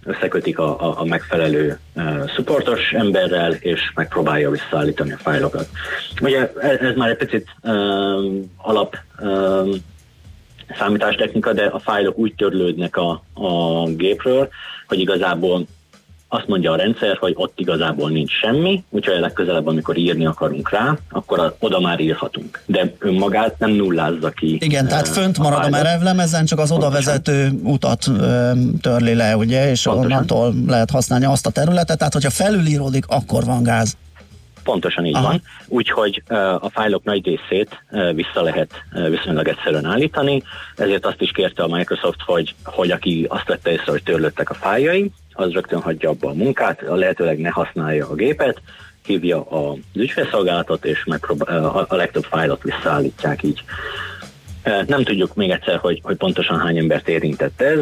összekötik 0.05 0.59
a, 0.59 0.81
a, 0.81 1.01
a 1.01 1.05
megfelelő 1.05 1.79
uh, 1.95 2.29
supportos 2.29 2.93
emberrel, 2.93 3.53
és 3.53 3.81
megpróbálja 3.95 4.51
visszaállítani 4.51 5.13
a 5.13 5.17
fájlokat. 5.17 5.69
Ugye 6.21 6.53
ez, 6.61 6.79
ez 6.79 6.95
már 6.97 7.09
egy 7.09 7.17
picit 7.17 7.47
uh, 7.63 8.45
alap 8.57 8.97
uh, 9.21 9.75
számítástechnika, 10.79 11.53
de 11.53 11.65
a 11.65 11.79
fájlok 11.79 12.19
úgy 12.19 12.35
törlődnek 12.35 12.97
a, 12.97 13.23
a 13.35 13.85
gépről, 13.89 14.49
hogy 14.87 15.01
igazából 15.01 15.67
azt 16.29 16.47
mondja 16.47 16.73
a 16.73 16.77
rendszer, 16.77 17.17
hogy 17.17 17.33
ott 17.37 17.61
igazából 17.61 18.11
nincs 18.11 18.31
semmi, 18.31 18.85
úgyhogy 18.91 19.21
legközelebb, 19.21 19.67
amikor 19.67 19.97
írni 19.97 20.27
akarunk 20.27 20.71
rá, 20.71 20.97
akkor 21.11 21.55
oda 21.59 21.81
már 21.81 22.01
írhatunk. 22.01 22.63
De 22.67 22.93
önmagát 22.99 23.59
nem 23.59 23.71
nullázza 23.71 24.31
ki. 24.31 24.59
Igen, 24.61 24.89
tehát 24.89 25.09
fönt 25.09 25.39
marad 25.39 25.65
a, 25.65 25.69
merevlemezen, 25.69 26.45
csak 26.45 26.59
az 26.59 26.71
oda 26.71 26.91
vezető 26.91 27.51
utat 27.63 28.07
uh, 28.07 28.51
törli 28.81 29.15
le, 29.15 29.37
ugye, 29.37 29.71
és 29.71 29.83
Pontosan. 29.83 30.11
onnantól 30.11 30.55
lehet 30.67 30.91
használni 30.91 31.25
azt 31.25 31.47
a 31.47 31.51
területet, 31.51 31.99
tehát 31.99 32.13
hogyha 32.13 32.31
felülíródik, 32.31 33.05
akkor 33.09 33.45
van 33.45 33.63
gáz. 33.63 33.97
Pontosan 34.63 35.07
így 35.07 35.15
Aha. 35.15 35.27
van, 35.27 35.43
úgyhogy 35.67 36.23
a 36.59 36.71
fájlok 36.71 37.05
nagy 37.05 37.25
részét 37.25 37.85
vissza 38.15 38.43
lehet 38.43 38.71
viszonylag 39.11 39.49
egyszerűen 39.49 39.85
állítani, 39.85 40.43
ezért 40.77 41.07
azt 41.07 41.21
is 41.21 41.31
kérte 41.31 41.63
a 41.63 41.77
Microsoft, 41.77 42.23
hogy, 42.25 42.55
hogy 42.65 42.91
aki 42.91 43.27
azt 43.29 43.47
vette 43.47 43.71
észre, 43.71 43.91
hogy 43.91 44.03
törlöttek 44.03 44.51
a 44.51 44.55
fájai, 44.55 45.11
az 45.39 45.53
rögtön 45.53 45.81
hagyja 45.81 46.11
abba 46.11 46.29
a 46.29 46.35
munkát, 46.35 46.83
a 46.83 46.95
lehetőleg 46.95 47.39
ne 47.39 47.49
használja 47.49 48.09
a 48.09 48.15
gépet, 48.15 48.61
hívja 49.07 49.43
az 49.43 49.77
ügyfélszolgálatot, 49.95 50.85
és 50.85 51.05
megpróbál, 51.05 51.87
a 51.89 51.95
legtöbb 51.95 52.25
fájlot 52.25 52.63
visszaállítják 52.63 53.43
így. 53.43 53.63
Nem 54.87 55.03
tudjuk 55.03 55.35
még 55.35 55.51
egyszer, 55.51 55.77
hogy, 55.77 56.01
hogy 56.03 56.17
pontosan 56.17 56.59
hány 56.59 56.79
embert 56.79 57.09
érintett 57.09 57.61
ez. 57.61 57.79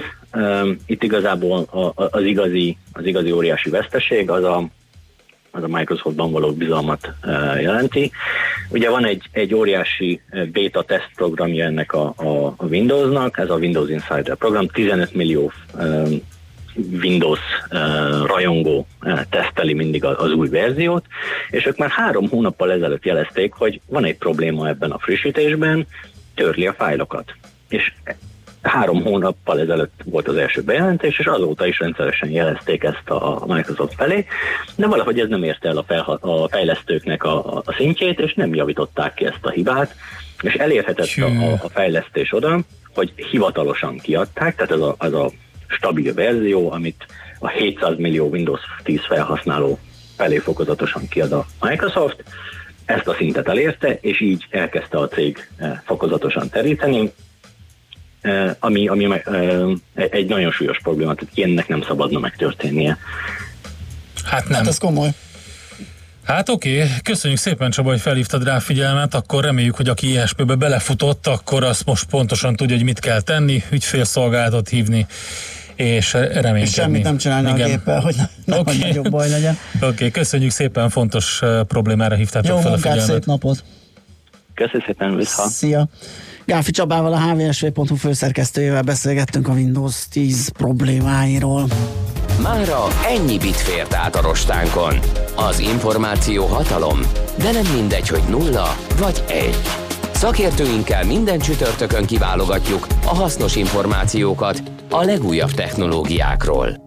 Itt 0.87 1.03
igazából 1.03 1.66
az 1.95 2.23
igazi, 2.23 2.77
az 2.92 3.05
igazi 3.05 3.33
óriási 3.33 3.71
veszteség 3.71 4.31
az 4.31 4.45
a, 4.45 4.67
az 5.50 5.63
a 5.63 5.69
Microsoftban 5.69 6.33
való 6.33 6.52
bizalmat 6.52 7.13
jelenti. 7.61 8.11
Ugye 8.69 8.90
van 8.90 9.07
egy, 9.07 9.29
egy 9.33 9.54
óriási 9.54 10.21
beta 10.52 10.83
test 10.83 11.11
programja 11.15 11.65
ennek 11.65 11.92
a, 11.92 12.13
a, 12.17 12.54
a 12.57 12.65
Windowsnak, 12.65 13.38
ez 13.38 13.50
a 13.50 13.57
Windows 13.57 13.90
Insider 13.90 14.35
program, 14.35 14.67
15 14.67 15.15
millió 15.15 15.52
Windows 17.02 17.40
rajongó 18.24 18.87
teszteli 19.31 19.74
mindig 19.74 20.04
az 20.04 20.33
új 20.33 20.48
verziót, 20.48 21.04
és 21.50 21.66
ők 21.66 21.77
már 21.77 21.90
három 21.90 22.29
hónappal 22.29 22.72
ezelőtt 22.72 23.04
jelezték, 23.04 23.52
hogy 23.52 23.81
van 23.87 24.04
egy 24.04 24.16
probléma 24.16 24.68
ebben 24.68 24.90
a 24.90 24.98
frissítésben, 24.98 25.87
törli 26.35 26.66
a 26.66 26.72
fájlokat. 26.72 27.35
És 27.68 27.92
három 28.62 29.02
hónappal 29.02 29.60
ezelőtt 29.60 30.00
volt 30.04 30.29
az 30.29 30.37
első 30.37 30.62
bejelentés, 30.62 31.18
és 31.18 31.27
azóta 31.27 31.66
is 31.66 31.79
rendszeresen 31.79 32.31
jelezték 32.31 32.83
ezt 32.83 33.10
a 33.10 33.44
Microsoft 33.46 33.94
felé, 33.94 34.27
de 34.77 34.87
valahogy 34.87 35.20
ez 35.20 35.29
nem 35.29 35.42
érte 35.42 35.68
el 35.68 35.77
a, 35.77 35.85
felha- 35.87 36.22
a 36.22 36.48
fejlesztőknek 36.50 37.24
a, 37.24 37.56
a 37.56 37.72
szintjét, 37.77 38.20
és 38.20 38.35
nem 38.35 38.54
javították 38.54 39.14
ki 39.14 39.24
ezt 39.24 39.44
a 39.44 39.50
hibát, 39.50 39.94
és 40.40 40.54
elérhetett 40.54 41.16
a, 41.16 41.52
a 41.62 41.68
fejlesztés 41.68 42.33
oda, 42.33 42.60
hogy 42.94 43.12
hivatalosan 43.31 43.98
kiadták, 43.98 44.54
tehát 44.56 44.72
ez 44.72 44.81
a, 44.81 44.96
ez 44.98 45.12
a 45.12 45.31
stabil 45.69 46.14
verzió, 46.14 46.73
amit 46.73 47.06
a 47.38 47.48
700 47.48 47.96
millió 47.96 48.29
Windows 48.29 48.60
10 48.83 49.00
felhasználó 49.06 49.79
felé 50.17 50.38
fokozatosan 50.38 51.08
kiad 51.08 51.33
a 51.33 51.46
Microsoft. 51.60 52.25
Ezt 52.85 53.06
a 53.06 53.14
szintet 53.14 53.48
elérte, 53.48 53.98
és 54.00 54.21
így 54.21 54.46
elkezdte 54.50 54.98
a 54.98 55.08
cég 55.08 55.48
eh, 55.56 55.81
fokozatosan 55.85 56.48
teríteni, 56.48 57.12
eh, 58.21 58.54
ami, 58.58 58.88
ami 58.88 59.04
eh, 59.25 59.60
egy 59.94 60.29
nagyon 60.29 60.50
súlyos 60.50 60.79
probléma, 60.83 61.14
tehát 61.14 61.37
ilyennek 61.37 61.69
nem 61.69 61.83
szabadna 61.83 62.19
megtörténnie. 62.19 62.98
Hát 64.25 64.48
nem. 64.48 64.58
Hát 64.58 64.67
ez 64.67 64.79
komoly. 64.79 65.08
Hát 66.27 66.48
oké, 66.48 66.77
okay. 66.77 66.88
köszönjük 67.02 67.40
szépen 67.40 67.70
Csaba, 67.70 67.90
hogy 67.90 68.00
felhívtad 68.00 68.44
rá 68.44 68.58
figyelmet, 68.58 69.14
akkor 69.14 69.44
reméljük, 69.44 69.77
hogy 69.77 69.88
aki 69.88 70.12
ISP-be 70.12 70.54
belefutott, 70.54 71.27
akkor 71.27 71.64
azt 71.64 71.85
most 71.85 72.04
pontosan 72.04 72.56
tudja, 72.56 72.77
hogy 72.77 72.85
mit 72.85 72.98
kell 72.98 73.20
tenni, 73.20 73.62
ügyfélszolgálatot 73.70 74.68
hívni, 74.68 75.06
és 75.74 76.12
reménykedni. 76.12 76.60
És 76.60 76.72
semmit 76.72 77.02
nem 77.02 77.16
csinálni 77.16 77.50
Igen. 77.50 77.60
a 77.60 77.68
géppel, 77.68 78.00
hogy 78.00 78.14
nem 78.44 78.58
okay. 78.58 78.79
nagyobb 78.79 79.10
baj 79.10 79.29
legyen. 79.29 79.58
Oké, 79.77 79.87
okay, 79.87 80.10
köszönjük 80.10 80.50
szépen, 80.50 80.90
fontos 80.90 81.40
problémára 81.66 82.14
hívtátok 82.14 82.50
Jó 82.50 82.60
fel 82.60 82.72
a 82.72 82.77
figyelmet. 82.77 83.04
szép 83.04 83.24
napot! 83.24 83.64
Köszönjük 84.54 84.85
szépen, 84.87 85.16
vissza! 85.16 85.48
Szia! 85.48 85.88
Gáfi 86.44 86.70
Csabával, 86.70 87.12
a 87.12 87.20
hvsv.hu 87.20 87.94
főszerkesztőjével 87.94 88.83
beszélgettünk 88.83 89.48
a 89.48 89.52
Windows 89.52 90.08
10 90.08 90.48
problémáiról. 90.48 91.66
Mára 92.42 92.87
ennyi 93.08 93.38
bit 93.38 93.56
fért 93.56 93.94
át 93.94 94.16
a 94.16 94.20
rostánkon. 94.20 94.98
Az 95.37 95.58
információ 95.58 96.46
hatalom, 96.46 97.00
de 97.38 97.52
nem 97.52 97.72
mindegy, 97.74 98.08
hogy 98.08 98.22
nulla 98.28 98.76
vagy 98.98 99.24
egy. 99.28 99.58
Szakértőinkkel 100.12 101.04
minden 101.04 101.38
csütörtökön 101.38 102.04
kiválogatjuk 102.04 102.87
a 103.04 103.14
hasznos 103.14 103.56
információkat 103.56 104.62
a 104.90 105.02
legújabb 105.02 105.50
technológiákról. 105.50 106.84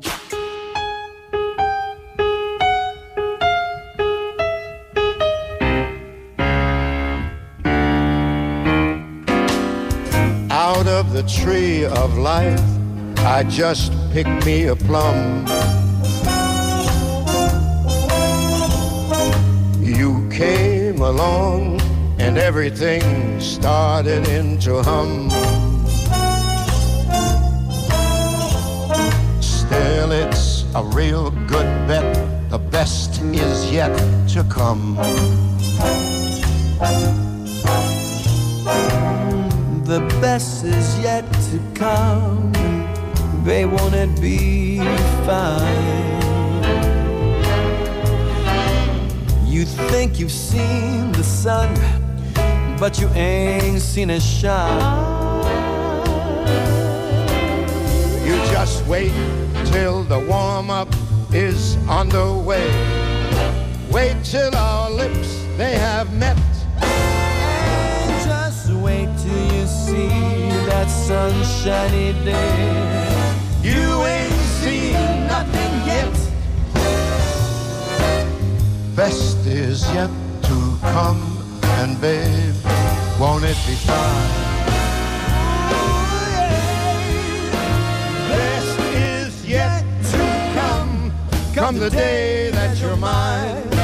Out 10.67 10.87
of 10.87 11.05
the 11.11 11.23
tree 11.23 11.91
of 11.91 12.15
life 12.15 12.78
I 13.26 13.43
just 13.43 13.91
picked 14.11 14.45
me 14.45 14.67
a 14.67 14.76
plum. 14.76 15.45
You 19.82 20.28
came 20.30 21.01
along 21.01 21.82
and 22.20 22.38
everything 22.38 23.39
started 23.39 24.28
into 24.28 24.82
hum. 24.82 25.30
Still, 29.41 30.11
it's 30.11 30.65
a 30.76 30.84
real 30.84 31.32
good 31.47 31.88
bet. 31.88 32.49
The 32.49 32.59
best 32.59 33.22
is 33.22 33.72
yet 33.72 33.95
to 34.30 34.43
come. 34.49 34.95
The 39.86 39.99
best 40.22 40.63
is 40.63 40.99
yet 40.99 41.32
to 41.32 41.59
come. 41.74 42.59
Babe, 43.45 43.71
won't 43.71 43.95
it 43.95 44.21
be 44.21 44.79
fine? 45.25 46.19
You 49.45 49.65
think 49.65 50.19
you've 50.19 50.31
seen 50.31 51.11
the 51.13 51.23
sun, 51.23 51.73
but 52.79 52.99
you 52.99 53.07
ain't 53.09 53.81
seen 53.81 54.09
it 54.09 54.21
shine. 54.21 54.79
You 58.25 58.35
just 58.51 58.85
wait 58.87 59.13
till 59.65 60.03
the 60.03 60.19
warm 60.19 60.69
up 60.69 60.89
is 61.33 61.77
underway. 61.87 62.67
Wait 63.89 64.15
till 64.23 64.53
our 64.55 64.91
lips 64.91 65.45
they 65.57 65.73
have 65.73 66.13
met. 66.13 66.37
And 66.81 68.25
just 68.25 68.69
wait 68.73 69.09
till 69.17 69.53
you 69.53 69.65
see 69.65 70.09
that 70.67 70.87
sunshiny 70.89 72.13
day. 72.25 73.09
You 73.62 74.03
ain't 74.05 74.34
seen 74.62 74.93
nothing 75.28 75.74
yet. 75.86 76.14
Best 78.95 79.45
is 79.45 79.84
yet 79.93 80.10
to 80.43 80.78
come, 80.82 81.22
and 81.80 81.99
babe, 81.99 82.55
won't 83.20 83.43
it 83.43 83.57
be 83.68 83.76
fine? 83.76 84.30
Best 88.30 88.80
is 88.95 89.45
yet 89.45 89.84
to 90.12 90.51
come, 90.60 91.12
come 91.53 91.80
the 91.80 91.89
day 91.89 92.51
that 92.51 92.80
you're 92.80 92.95
mine. 92.95 93.78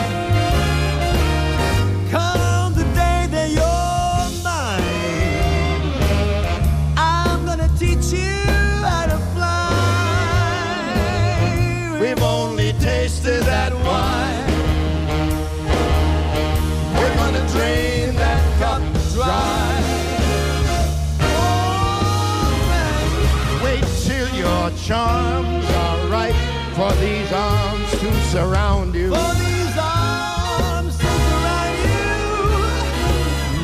Surround 28.36 28.94
you. 28.94 29.08
For 29.08 29.34
these 29.46 29.78
arms 29.80 30.98
to 30.98 31.10
surround 31.30 31.78
you. 31.88 32.12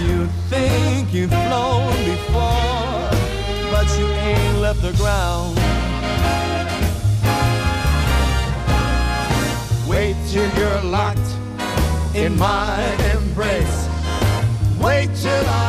You 0.04 0.18
think 0.50 1.14
you've 1.14 1.30
flown 1.30 1.94
before, 2.14 3.10
but 3.74 3.88
you 4.00 4.08
ain't 4.30 4.58
left 4.60 4.82
the 4.82 4.94
ground. 4.94 5.58
Wait 9.90 10.16
till 10.30 10.50
you're 10.58 10.84
locked 10.84 11.32
in 12.16 12.38
my 12.38 12.80
embrace. 13.14 13.80
Wait 14.80 15.10
till 15.22 15.46
I 15.50 15.61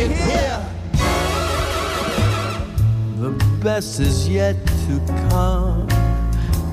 it 0.00 0.10
here. 0.12 0.66
The 3.18 3.30
best 3.62 4.00
is 4.00 4.28
yet 4.28 4.56
to 4.86 5.00
come, 5.28 5.86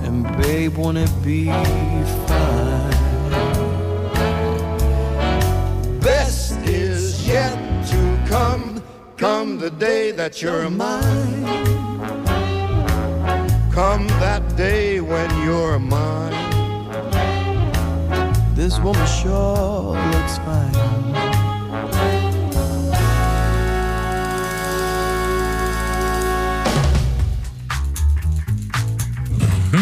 and 0.06 0.24
babe, 0.42 0.78
won't 0.78 0.98
it 0.98 1.12
be 1.24 1.46
fine? 2.28 2.98
Best 6.00 6.58
is 6.66 7.28
yet 7.28 7.58
to 7.92 8.02
come, 8.30 8.82
come 9.18 9.58
the 9.58 9.72
day 9.72 10.12
that 10.12 10.42
you're 10.42 10.70
mine. 10.70 11.44
Come 13.74 14.08
that 14.24 14.56
day 14.56 15.02
when 15.02 15.30
you're 15.44 15.80
mine. 15.80 16.34
This 18.56 18.80
woman 18.80 19.06
sure 19.06 19.94
looks 20.14 20.38
fine. 20.38 20.97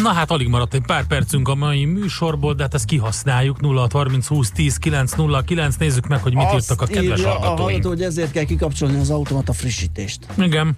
Na 0.05 0.13
hát 0.13 0.31
alig 0.31 0.47
maradt 0.47 0.73
egy 0.73 0.81
pár 0.85 1.05
percünk 1.07 1.47
a 1.47 1.55
mai 1.55 1.85
műsorból, 1.85 2.53
de 2.53 2.63
hát 2.63 2.73
ezt 2.73 2.85
kihasználjuk. 2.85 3.61
0 3.61 3.87
30 3.91 4.27
20 4.27 4.51
10 4.51 4.77
9 4.77 5.11
0 5.11 5.41
9. 5.41 5.75
Nézzük 5.75 6.07
meg, 6.07 6.21
hogy 6.21 6.33
mit 6.33 6.45
Azt 6.45 6.53
írtak 6.53 6.81
a 6.81 6.85
kedves 6.85 7.19
írja 7.19 7.31
A 7.31 7.31
hallgatóink. 7.31 7.59
hallgató, 7.59 7.89
hogy 7.89 8.01
ezért 8.01 8.31
kell 8.31 8.43
kikapcsolni 8.43 8.99
az 8.99 9.09
automata 9.09 9.53
frissítést. 9.53 10.19
Igen. 10.37 10.77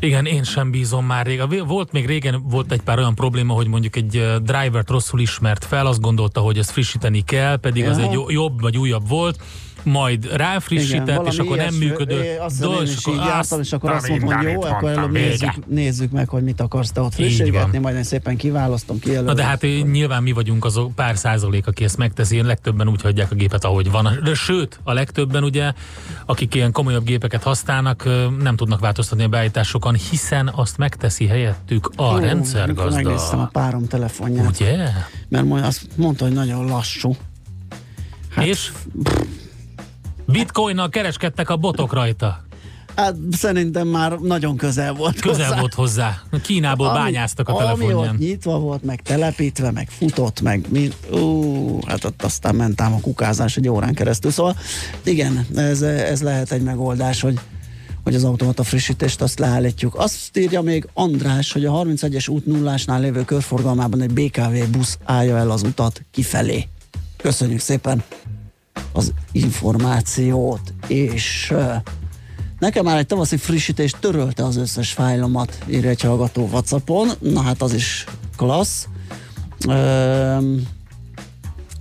Igen, 0.00 0.26
én 0.26 0.42
sem 0.42 0.70
bízom 0.70 1.06
már 1.06 1.26
rég. 1.26 1.42
Volt 1.66 1.92
még 1.92 2.06
régen 2.06 2.42
volt 2.48 2.72
egy 2.72 2.80
pár 2.80 2.98
olyan 2.98 3.14
probléma, 3.14 3.54
hogy 3.54 3.66
mondjuk 3.66 3.96
egy 3.96 4.24
drivert 4.42 4.90
rosszul 4.90 5.20
ismert 5.20 5.64
fel, 5.64 5.86
azt 5.86 6.00
gondolta, 6.00 6.40
hogy 6.40 6.58
ezt 6.58 6.70
frissíteni 6.70 7.20
kell, 7.24 7.56
pedig 7.56 7.86
az 7.86 7.98
Ja. 7.98 8.04
egy 8.04 8.12
jo- 8.12 8.32
jobb 8.32 8.60
vagy 8.60 8.76
újabb 8.78 9.08
volt, 9.08 9.40
majd 9.82 10.36
ráfrissített, 10.36 11.06
valami 11.06 11.28
és 11.28 11.38
akkor 11.38 11.56
nem 11.56 11.66
ilyesmi. 11.66 11.86
működő. 11.86 12.36
Azt 12.40 12.54
hiszem, 12.54 12.68
én 12.68 12.74
dolog, 12.74 12.82
is 12.82 12.90
és 12.90 13.04
akkor 13.04 13.14
így 13.14 13.26
jártam, 13.26 13.60
és 13.60 13.72
akkor 13.72 13.90
azt 13.90 14.08
mondtam, 14.08 14.36
hogy 14.36 14.52
jó, 14.52 14.62
akkor 14.62 14.90
előbb 14.90 15.12
nézzük, 15.12 15.66
nézzük 15.66 16.10
meg, 16.10 16.28
hogy 16.28 16.42
mit 16.42 16.60
akarsz 16.60 16.90
te 16.90 17.00
ott 17.00 17.14
frissítgetni, 17.14 17.78
majd 17.78 17.96
én 17.96 18.02
szépen 18.02 18.36
kiválasztom, 18.36 18.98
kijelölöm. 18.98 19.26
Na 19.26 19.34
de 19.34 19.44
hát 19.44 19.62
eh, 19.62 19.82
nyilván 19.82 20.22
mi 20.22 20.32
vagyunk 20.32 20.64
az 20.64 20.80
pár 20.94 21.16
százalék, 21.16 21.66
aki 21.66 21.84
ezt 21.84 21.96
megteszi, 21.96 22.42
legtöbben 22.42 22.88
úgy 22.88 23.02
hagyják 23.02 23.30
a 23.30 23.34
gépet, 23.34 23.64
ahogy 23.64 23.90
van. 23.90 24.18
De 24.24 24.34
sőt, 24.34 24.80
a 24.82 24.92
legtöbben 24.92 25.44
ugye, 25.44 25.72
akik 26.26 26.54
ilyen 26.54 26.72
komolyabb 26.72 27.04
gépeket 27.04 27.42
használnak, 27.42 28.04
ö, 28.04 28.26
nem 28.40 28.56
tudnak 28.56 28.80
változtatni 28.80 29.24
a 29.24 29.28
beállításokon, 29.28 29.94
hiszen 29.94 30.50
azt 30.54 30.78
megteszi 30.78 31.26
helyettük 31.26 31.90
a 31.96 32.02
amikor 32.02 32.28
rendszergazda. 32.28 33.02
Megnéztem 33.02 33.38
a 33.38 33.48
párom 33.52 33.86
telefonját. 33.86 34.48
Ugye? 34.48 34.88
Mert 35.28 35.44
majd 35.44 35.64
azt 35.64 35.86
mondta, 35.94 36.24
hogy 36.24 36.34
nagyon 36.34 36.64
lassú. 36.64 37.16
Hát, 38.30 38.46
és? 38.46 38.72
Bitcoinnal 40.26 40.88
kereskedtek 40.88 41.50
a 41.50 41.56
botok 41.56 41.92
rajta. 41.92 42.44
Hát 42.96 43.14
szerintem 43.30 43.88
már 43.88 44.12
nagyon 44.18 44.56
közel 44.56 44.92
volt 44.94 45.20
Közel 45.20 45.46
hozzá. 45.46 45.60
volt 45.60 45.74
hozzá. 45.74 46.22
Kínából 46.42 46.86
Ami- 46.88 46.98
bányáztak 46.98 47.48
a 47.48 47.52
Ami 47.52 47.60
telefonján. 47.62 48.14
ott 48.14 48.18
nyitva 48.18 48.58
volt, 48.58 48.82
meg 48.84 49.02
telepítve, 49.02 49.70
meg 49.70 49.88
futott, 49.90 50.40
meg 50.40 50.66
mi, 50.68 50.88
ú, 51.12 51.78
hát 51.86 52.04
ott 52.04 52.22
aztán 52.22 52.54
mentám 52.54 52.92
a 52.92 53.00
kukázás 53.00 53.56
egy 53.56 53.68
órán 53.68 53.94
keresztül. 53.94 54.30
Szóval 54.30 54.56
igen, 55.04 55.46
ez, 55.56 55.82
ez 55.82 56.22
lehet 56.22 56.52
egy 56.52 56.62
megoldás, 56.62 57.20
hogy 57.20 57.38
hogy 58.04 58.14
az 58.14 58.24
automata 58.24 58.62
frissítést 58.62 59.20
azt 59.20 59.38
leállítjuk. 59.38 59.94
Azt 59.94 60.36
írja 60.36 60.62
még 60.62 60.88
András, 60.94 61.52
hogy 61.52 61.64
a 61.64 61.72
31-es 61.72 62.30
út 62.30 62.46
nullásnál 62.46 63.00
lévő 63.00 63.24
körforgalmában 63.24 64.00
egy 64.00 64.12
BKV 64.12 64.70
busz 64.70 64.98
állja 65.04 65.36
el 65.36 65.50
az 65.50 65.62
utat 65.62 66.02
kifelé. 66.10 66.68
Köszönjük 67.16 67.60
szépen 67.60 68.02
az 68.96 69.12
információt, 69.32 70.74
és 70.86 71.54
Nekem 72.58 72.84
már 72.84 72.98
egy 72.98 73.06
tavaszi 73.06 73.36
frissítés 73.36 73.94
törölte 74.00 74.44
az 74.44 74.56
összes 74.56 74.92
fájlomat, 74.92 75.58
írja 75.68 75.90
egy 75.90 76.00
hallgató 76.00 76.48
Whatsappon. 76.52 77.08
Na 77.18 77.42
hát 77.42 77.62
az 77.62 77.72
is 77.74 78.04
klassz. 78.36 78.88
Üm, 79.68 80.62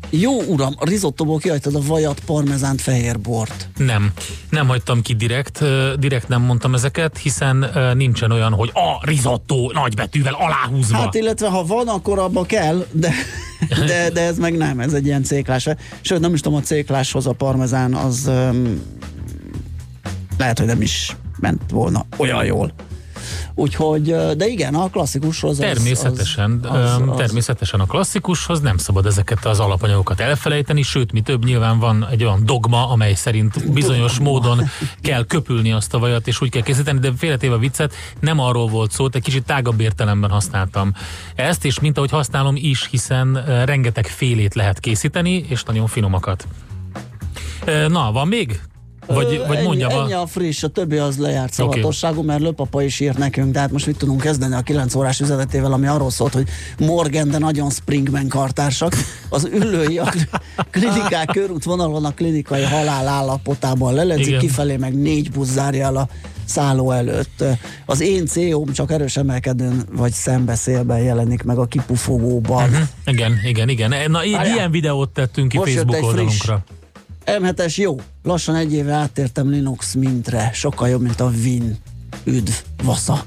jó 0.10 0.42
uram, 0.42 0.74
a 0.78 0.86
risottóból 0.86 1.38
kihagytad 1.40 1.76
a 1.76 1.82
vajat, 1.82 2.20
parmezánt, 2.20 2.82
fehér 2.82 3.20
bort. 3.20 3.70
Nem, 3.78 4.12
nem 4.50 4.68
hagytam 4.68 5.02
ki 5.02 5.14
direkt, 5.14 5.64
direkt 6.00 6.28
nem 6.28 6.42
mondtam 6.42 6.74
ezeket, 6.74 7.18
hiszen 7.18 7.66
nincsen 7.94 8.32
olyan, 8.32 8.54
hogy 8.54 8.72
a 8.74 9.06
risotto 9.06 9.72
nagybetűvel 9.74 10.34
aláhúzva. 10.34 10.98
Hát 10.98 11.16
illetve 11.16 11.48
ha 11.48 11.66
van, 11.66 11.88
akkor 11.88 12.20
abba 12.20 12.44
kell, 12.44 12.86
de, 12.92 13.12
de, 13.88 14.10
de 14.10 14.22
ez 14.22 14.38
meg 14.38 14.58
nem, 14.58 14.80
ez 14.80 14.94
egy 14.94 15.06
ilyen 15.06 15.24
céklás. 15.24 15.70
Sőt, 16.02 16.20
nem 16.20 16.34
is 16.34 16.42
tudom, 16.42 16.58
a 16.58 16.62
cékláshoz 16.62 17.28
a 17.28 17.34
parmezán 17.34 17.94
az 17.94 18.26
um, 18.28 18.82
lehet, 20.38 20.58
hogy 20.58 20.68
nem 20.68 20.82
is 20.82 21.16
ment 21.40 21.72
volna 21.72 22.06
olyan 22.18 22.46
jól. 22.46 22.74
Úgyhogy, 23.56 24.16
de 24.38 24.48
igen, 24.48 24.76
a 24.76 24.90
klasszikushoz 24.90 25.58
Természetesen, 25.58 26.60
az, 26.62 26.80
az, 26.80 27.02
az, 27.08 27.18
természetesen 27.18 27.80
a 27.80 27.86
klasszikushoz 27.86 28.60
nem 28.60 28.78
szabad 28.78 29.06
ezeket 29.06 29.46
az 29.46 29.60
alapanyagokat 29.60 30.20
elfelejteni, 30.20 30.82
sőt, 30.82 31.12
mi 31.12 31.22
több 31.22 31.46
nyilván 31.46 31.80
van 31.80 32.08
egy 32.12 32.24
olyan 32.24 32.46
dogma, 32.46 32.90
amely 32.90 33.14
szerint 33.14 33.72
bizonyos 33.74 34.18
Dogma. 34.18 34.32
módon 34.32 34.70
kell 35.02 35.26
köpülni 35.26 35.72
azt 35.72 35.94
a 35.94 36.00
vajat, 36.00 36.28
és 36.28 36.42
úgy 36.42 36.50
kell 36.50 36.62
készíteni, 36.62 37.00
de 37.00 37.12
félretéve 37.18 37.54
a 37.54 37.58
viccet, 37.58 37.94
nem 38.20 38.40
arról 38.40 38.68
volt 38.68 38.92
szó, 38.92 39.08
egy 39.12 39.22
kicsit 39.22 39.46
tágabb 39.46 39.80
értelemben 39.80 40.30
használtam 40.30 40.94
ezt, 41.36 41.66
és 41.66 41.80
mint 41.80 41.98
ahogy 41.98 42.12
használom 42.12 42.56
is, 42.58 42.88
hiszen 42.92 43.44
rengeteg 43.66 44.06
félét 44.06 44.56
lehet 44.56 44.80
készíteni, 44.80 45.46
és 45.50 45.64
nagyon 45.64 45.88
finomakat. 45.88 46.48
Na, 47.88 48.12
van 48.12 48.28
még? 48.28 48.62
Vagy, 49.06 49.44
vagy 49.48 49.58
ennyi, 49.58 49.66
mondjam 49.66 49.90
ennyi 49.90 50.14
a... 50.14 50.22
a 50.22 50.26
friss, 50.26 50.64
a 50.64 50.68
többi 50.68 50.98
az 50.98 51.18
lejárt 51.18 51.54
szavatosságú, 51.54 52.22
mert 52.22 52.42
Löpapa 52.42 52.84
is 52.84 53.00
írt 53.00 53.18
nekünk, 53.18 53.52
de 53.52 53.60
hát 53.60 53.72
most 53.72 53.86
mit 53.86 53.98
tudunk 53.98 54.22
kezdeni 54.22 54.56
a 54.56 54.62
9 54.62 54.96
órás 54.96 55.20
üzenetével, 55.20 55.72
ami 55.72 55.88
arról 55.88 56.10
szólt, 56.10 56.34
hogy 56.34 56.48
Morgan, 56.80 57.30
de 57.30 57.38
nagyon 57.38 57.70
Springman 57.70 58.28
kartársak. 58.28 58.94
Az 59.30 59.50
ülői 59.54 59.98
a 59.98 60.14
klinikák 60.72 61.30
körútvonalon 61.32 62.06
a 62.06 62.14
klinikai 62.14 62.64
halál 62.64 63.08
állapotában 63.08 63.94
leledzik, 63.94 64.28
Igen. 64.28 64.40
kifelé 64.40 64.78
meg 64.78 64.96
négy 64.96 65.32
busz 65.32 65.50
zárja 65.50 65.86
el 65.86 65.96
a 65.96 66.08
szálló 66.46 66.92
előtt. 66.92 67.44
Az 67.86 68.02
én 68.02 68.26
CO-m 68.26 68.72
csak 68.72 68.92
erős 68.92 69.18
emelkedőn 69.18 69.84
vagy 69.92 70.12
szembeszélben 70.12 71.00
jelenik 71.00 71.44
meg 71.44 71.58
a 71.58 71.66
kipufogóban. 71.66 72.70
Uh-huh. 72.70 72.88
Igen, 73.06 73.40
igen, 73.44 73.70
igen. 73.70 74.12
Na, 74.12 74.18
Várjál. 74.18 74.46
ilyen 74.46 74.72
videót 74.72 75.10
tettünk 75.10 75.50
ki 75.50 75.58
Most 75.58 75.74
Facebook 75.74 75.96
egy 75.96 76.20
friss. 76.20 76.50
Oldalunkra. 77.28 77.64
M7-es 77.64 77.76
jó. 77.76 77.96
Lassan 78.24 78.56
egy 78.56 78.74
éve 78.74 78.94
áttértem 78.94 79.50
Linux 79.50 79.94
mintre. 79.94 80.50
Sokkal 80.54 80.90
jobb, 80.90 81.02
mint 81.02 81.20
a 81.20 81.30
Win. 81.44 81.78
Üdv, 82.24 82.54
vasza. 82.84 83.26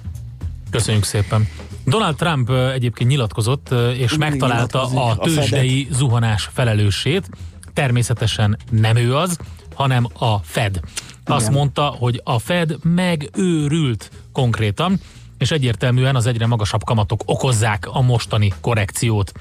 Köszönjük 0.71 1.05
szépen. 1.05 1.49
Donald 1.85 2.17
Trump 2.17 2.51
egyébként 2.51 3.11
nyilatkozott, 3.11 3.71
és 3.71 4.11
Mindig 4.11 4.19
megtalálta 4.19 4.87
a 4.87 5.11
A 5.11 5.17
tőzsdei 5.17 5.89
zuhanás 5.91 6.51
felelősét. 6.53 7.29
Természetesen 7.73 8.59
nem 8.71 8.97
ő 8.97 9.17
az, 9.17 9.39
hanem 9.75 10.07
a 10.19 10.39
Fed. 10.39 10.81
Azt 11.25 11.41
Igen. 11.41 11.53
mondta, 11.53 11.83
hogy 11.83 12.21
a 12.25 12.39
Fed 12.39 12.77
megőrült 12.83 14.11
konkrétan, 14.33 15.01
és 15.39 15.51
egyértelműen 15.51 16.17
az 16.17 16.27
egyre 16.27 16.47
magasabb 16.47 16.85
kamatok 16.85 17.23
okozzák 17.25 17.87
a 17.87 18.01
mostani 18.01 18.53
korrekciót. 18.61 19.33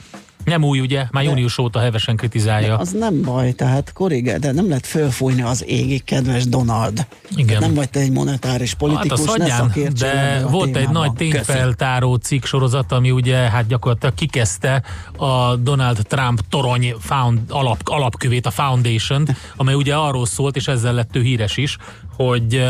Nem 0.46 0.64
új, 0.64 0.80
ugye? 0.80 1.06
Már 1.12 1.24
június 1.24 1.58
óta 1.58 1.80
hevesen 1.80 2.16
kritizálja. 2.16 2.78
Az 2.78 2.92
nem 2.92 3.22
baj, 3.22 3.52
tehát 3.52 3.94
korrigál, 3.94 4.40
de 4.40 4.52
nem 4.52 4.68
lehet 4.68 4.86
fölfújni 4.88 5.42
az 5.42 5.64
égig, 5.68 6.04
kedves 6.04 6.46
Donald. 6.48 7.06
Igen. 7.36 7.60
Nem 7.60 7.74
vagy 7.74 7.90
te 7.90 8.00
egy 8.00 8.12
monetáris 8.12 8.70
Hát 8.70 8.80
politikus, 8.80 9.20
azt 9.20 9.38
ne 9.38 9.48
szakértsél 9.50 10.12
de 10.12 10.42
a 10.46 10.50
volt 10.50 10.68
egy 10.68 10.74
témában. 10.74 10.94
nagy 11.02 11.12
Köszi. 11.18 11.32
tényfeltáró 11.32 12.16
cikk 12.16 12.46
sorozat, 12.46 12.92
ami 12.92 13.12
ugye 13.12 13.36
hát 13.38 13.68
gyakorlatilag 13.68 14.14
kikezdte 14.16 14.84
a 15.18 15.56
Donald 15.56 15.98
Trump 16.08 16.40
torony 16.50 16.96
found, 17.00 17.40
alap, 17.50 17.82
alapkövét, 17.84 18.46
a 18.46 18.52
foundation 18.52 19.28
amely 19.56 19.74
ugye 19.76 19.96
arról 19.96 20.26
szólt, 20.26 20.56
és 20.56 20.68
ezzel 20.68 20.94
lett 20.94 21.16
ő 21.16 21.22
híres 21.22 21.58
is, 21.58 21.78
hogy 22.16 22.64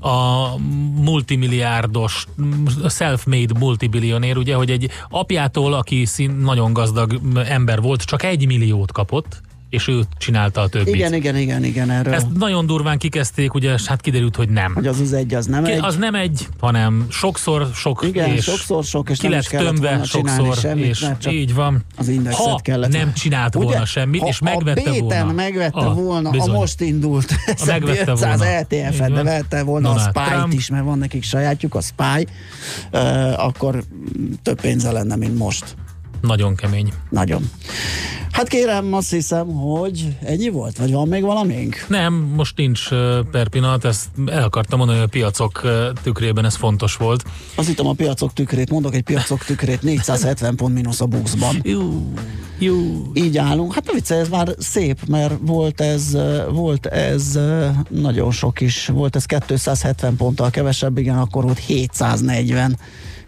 a 0.00 0.56
multimilliárdos, 1.02 2.26
self-made 2.88 3.58
multibilionér, 3.58 4.36
ugye, 4.36 4.54
hogy 4.54 4.70
egy 4.70 4.90
apjától, 5.08 5.74
aki 5.74 6.04
szín, 6.04 6.30
nagyon 6.30 6.72
gazdag 6.72 7.20
ember 7.48 7.80
volt, 7.80 8.02
csak 8.02 8.22
egy 8.22 8.46
milliót 8.46 8.92
kapott, 8.92 9.40
és 9.70 9.88
ő 9.88 10.02
csinálta 10.18 10.60
a 10.60 10.68
többit. 10.68 10.94
Igen, 10.94 11.14
igen, 11.14 11.36
igen, 11.36 11.64
igen, 11.64 11.90
erről. 11.90 12.14
Ezt 12.14 12.26
nagyon 12.38 12.66
durván 12.66 12.98
kikezdték, 12.98 13.54
ugye, 13.54 13.72
és 13.72 13.86
hát 13.86 14.00
kiderült, 14.00 14.36
hogy 14.36 14.48
nem. 14.48 14.74
Hogy 14.74 14.86
az 14.86 15.00
az 15.00 15.12
egy, 15.12 15.34
az 15.34 15.46
nem 15.46 15.64
Ki- 15.64 15.70
egy. 15.70 15.78
Az 15.82 15.96
nem 15.96 16.14
egy, 16.14 16.48
hanem 16.60 17.06
sokszor 17.10 17.70
sok, 17.74 18.04
Igen, 18.06 18.30
és 18.30 18.44
sokszor 18.44 18.84
sok, 18.84 19.10
és 19.10 19.18
ki 19.18 19.28
lett 19.28 19.44
tömve 19.44 20.00
sokszor, 20.04 20.56
semmit, 20.56 20.84
és 20.84 21.06
csak 21.18 21.32
így 21.32 21.54
van. 21.54 21.84
az 21.96 22.08
indexet 22.08 22.46
ha 22.46 22.58
kellett 22.62 22.92
nem 22.92 23.12
csinált 23.12 23.54
volna 23.54 23.70
Ugye? 23.70 23.84
semmit, 23.84 24.20
ha 24.20 24.26
és 24.26 24.38
megvette 24.40 24.90
a 24.90 25.00
volna. 25.00 25.32
megvette 25.32 25.78
a, 25.80 25.94
volna 25.94 26.30
bizony. 26.30 26.50
a 26.54 26.58
most 26.58 26.80
indult 26.80 27.28
S&P 27.56 27.66
megvette 27.66 28.10
500 28.10 28.38
volna. 28.38 28.52
ETF-et, 28.52 29.12
de 29.12 29.22
vette 29.22 29.62
volna 29.62 29.90
a 29.90 29.92
Donald 29.92 30.10
Spy-t 30.16 30.34
Trump. 30.36 30.52
is, 30.52 30.70
mert 30.70 30.84
van 30.84 30.98
nekik 30.98 31.22
sajátjuk, 31.22 31.74
a 31.74 31.80
Spy, 31.80 32.26
uh, 32.92 33.44
akkor 33.44 33.84
több 34.42 34.60
pénze 34.60 34.90
lenne, 34.92 35.16
mint 35.16 35.38
most. 35.38 35.76
Nagyon 36.20 36.54
kemény. 36.54 36.92
Nagyon. 37.10 37.50
Hát 38.38 38.48
kérem, 38.48 38.94
azt 38.94 39.10
hiszem, 39.10 39.46
hogy 39.46 40.16
ennyi 40.24 40.48
volt, 40.48 40.76
vagy 40.78 40.92
van 40.92 41.08
még 41.08 41.22
valamink? 41.22 41.86
Nem, 41.88 42.14
most 42.14 42.56
nincs 42.56 42.88
per 43.30 43.48
pillanat, 43.48 43.84
ezt 43.84 44.06
el 44.26 44.42
akartam 44.42 44.78
mondani, 44.78 44.98
hogy 44.98 45.06
a 45.06 45.10
piacok 45.10 45.62
tükrében 46.02 46.44
ez 46.44 46.54
fontos 46.54 46.96
volt. 46.96 47.24
Azt 47.54 47.68
hittem 47.68 47.86
a 47.86 47.92
piacok 47.92 48.32
tükrét, 48.32 48.70
mondok 48.70 48.94
egy 48.94 49.02
piacok 49.02 49.44
tükrét, 49.44 49.82
470 49.82 50.56
pont 50.56 50.74
mínusz 50.74 51.00
a 51.00 51.06
buxban. 51.06 51.56
Jú, 51.62 52.12
jú. 52.58 53.10
Így 53.14 53.38
állunk. 53.38 53.74
Hát 53.74 53.86
ne 53.86 53.92
viccelj, 53.92 54.20
ez 54.20 54.28
már 54.28 54.54
szép, 54.58 54.98
mert 55.06 55.34
volt 55.40 55.80
ez, 55.80 56.18
volt 56.50 56.86
ez 56.86 57.38
nagyon 57.88 58.30
sok 58.30 58.60
is. 58.60 58.86
Volt 58.86 59.16
ez 59.16 59.24
270 59.24 60.16
ponttal 60.16 60.50
kevesebb, 60.50 60.98
igen, 60.98 61.18
akkor 61.18 61.44
volt 61.44 61.58
740. 61.58 62.78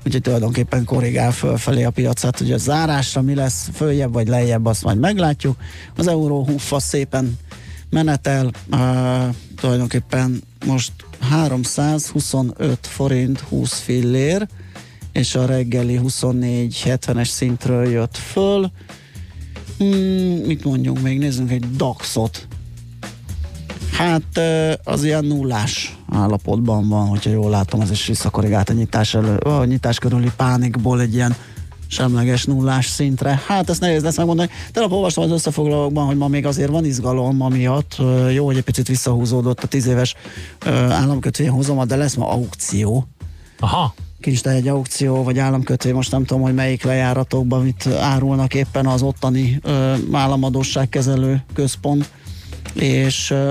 Úgyhogy 0.05 0.23
tulajdonképpen 0.23 0.85
korrigál 0.85 1.33
fölfelé 1.33 1.83
a 1.83 1.91
piacát, 1.91 2.39
hogy 2.39 2.53
a 2.53 2.59
zárásra 2.59 3.23
mi 3.23 3.35
lesz, 3.35 3.69
följebb 3.73 4.13
vagy 4.13 4.29
lejjebb, 4.29 4.67
azt 4.67 4.85
majd 4.85 4.99
meglátjuk. 4.99 5.57
Az 5.97 6.07
euró 6.07 6.45
húfa 6.45 6.79
szépen 6.79 7.39
menetel, 7.91 8.51
uh, 8.71 9.35
tulajdonképpen 9.57 10.43
most 10.67 10.93
325 11.21 12.79
forint 12.87 13.41
20 13.41 13.79
fillér, 13.79 14.49
és 15.13 15.35
a 15.35 15.47
reggeli 15.47 16.01
24-70-es 16.03 17.29
szintről 17.29 17.91
jött 17.91 18.17
föl. 18.17 18.71
Hmm, 19.79 20.43
mit 20.47 20.65
mondjunk 20.65 21.01
még? 21.01 21.19
Nézzünk 21.19 21.51
egy 21.51 21.77
DAX-ot. 21.77 22.47
Hát 23.93 24.41
az 24.85 25.05
ilyen 25.05 25.25
nullás 25.25 25.97
állapotban 26.13 26.89
van, 26.89 27.07
hogyha 27.07 27.31
jól 27.31 27.51
látom, 27.51 27.81
az 27.81 27.91
is 27.91 28.07
visszakorrigált 28.07 28.69
a 28.69 28.73
nyitás, 28.73 29.15
elő, 29.15 29.37
a 29.37 29.65
nyitás 29.65 29.99
körüli 29.99 30.31
pánikból 30.37 31.01
egy 31.01 31.15
ilyen 31.15 31.37
semleges 31.87 32.45
nullás 32.45 32.87
szintre. 32.87 33.41
Hát 33.47 33.71
ezt 33.71 33.81
nehéz 33.81 34.03
lesz 34.03 34.17
megmondani. 34.17 34.51
Tegnap 34.73 34.93
olvastam 34.93 35.25
az 35.25 35.31
összefoglalókban, 35.31 36.07
hogy 36.07 36.17
ma 36.17 36.29
még 36.29 36.47
azért 36.47 36.71
van 36.71 36.85
izgalom 36.85 37.41
amiatt. 37.41 37.97
Jó, 38.33 38.45
hogy 38.45 38.57
egy 38.57 38.63
picit 38.63 38.89
visszahúzódott 38.89 39.63
a 39.63 39.67
tíz 39.67 39.87
éves 39.87 40.15
ö, 40.65 40.71
államkötvény 40.71 41.49
hozama, 41.49 41.85
de 41.85 41.97
lesz 41.97 42.15
ma 42.15 42.31
aukció 42.31 43.09
Aha, 43.61 43.95
kincstár 44.21 44.55
egy 44.55 44.69
aukció, 44.69 45.23
vagy 45.23 45.39
államkötvény, 45.39 45.95
most 45.95 46.11
nem 46.11 46.25
tudom, 46.25 46.43
hogy 46.43 46.55
melyik 46.55 46.83
lejáratokban 46.83 47.63
mit 47.63 47.87
árulnak 47.87 48.55
éppen 48.55 48.87
az 48.87 49.03
ottani 49.03 49.59
ö, 49.63 49.95
államadóságkezelő 50.13 51.43
központ, 51.55 52.11
és 52.75 53.31
ö, 53.31 53.51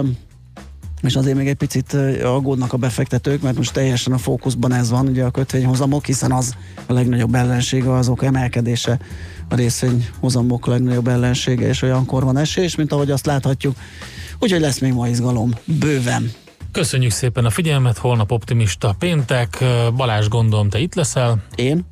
és 1.02 1.16
azért 1.16 1.38
még 1.38 1.48
egy 1.48 1.56
picit 1.56 1.94
aggódnak 2.24 2.74
a 2.74 2.78
befektetők, 2.78 3.42
mert 3.42 3.58
most 3.58 3.74
teljesen 3.74 4.14
a 4.14 4.18
fókuszban 4.18 4.74
ez 4.74 4.90
van, 4.90 5.08
ugye 5.08 5.24
a 5.24 5.32
kötvényhozamok, 5.32 6.06
hiszen 6.06 6.32
az 6.32 6.56
a 6.86 6.94
legnagyobb 6.94 7.36
ellensége 7.36 7.94
azok 7.94 8.24
emelkedése, 8.24 9.00
a 9.50 9.56
részvényhozamok 9.56 10.68
legnagyobb 10.68 11.08
ellensége, 11.08 11.68
és 11.68 11.82
olyankor 11.82 12.24
van 12.24 12.38
esés, 12.38 12.76
mint 12.76 12.92
ahogy 12.92 13.12
azt 13.12 13.26
láthatjuk. 13.26 13.76
Úgyhogy 14.40 14.60
lesz 14.60 14.80
még 14.80 14.94
ma 14.94 15.08
izgalom, 15.08 15.54
bőven. 15.66 16.32
köszönjük 16.72 17.12
szépen 17.12 17.46
a 17.46 17.50
figyelmet, 17.50 17.98
holnap 17.98 18.32
optimista 18.32 18.96
péntek, 19.00 19.64
Balázs 19.96 20.28
gondolom, 20.28 20.70
te 20.70 20.80
itt 20.80 20.96
leszel. 20.96 21.44
Én? 21.56 21.86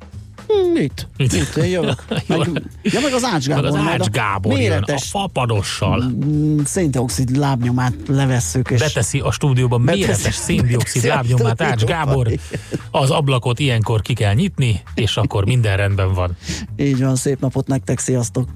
Hmm, 0.48 0.76
Itt. 0.76 1.06
Itt. 1.16 1.32
Itt, 1.32 1.56
én 1.56 1.64
jövök. 1.70 2.04
Meg, 2.26 2.62
ja, 2.82 3.00
meg 3.00 3.12
az 3.12 3.24
Ács 3.24 3.46
Gábor. 3.46 3.70
Meg 3.70 3.80
az 3.80 3.86
Ács 3.86 4.06
a 4.06 4.10
Gábor 4.10 4.52
jön, 4.52 4.60
a 4.60 4.62
méretes 4.74 5.08
fapadossal. 5.10 6.02
mm, 6.24 6.58
széndiokszid 6.64 7.36
lábnyomát 7.36 7.92
levesszük, 8.08 8.70
és 8.70 8.78
Beteszi 8.80 9.18
a 9.20 9.30
stúdióban 9.30 9.84
Beteszi- 9.84 10.06
méretes 10.06 10.34
széndiokszid 10.34 11.04
lábnyomát 11.14 11.62
Ács. 11.62 11.84
Gábor. 11.84 12.28
Az 12.90 13.10
ablakot 13.10 13.58
ilyenkor 13.58 14.02
ki 14.02 14.12
kell 14.14 14.34
nyitni, 14.34 14.82
és 14.94 15.16
akkor 15.16 15.44
minden 15.44 15.76
rendben 15.76 16.12
van. 16.14 16.36
így 16.76 17.00
van, 17.02 17.16
szép 17.16 17.40
napot 17.40 17.66
nektek, 17.66 17.98
sziasztok! 17.98 18.48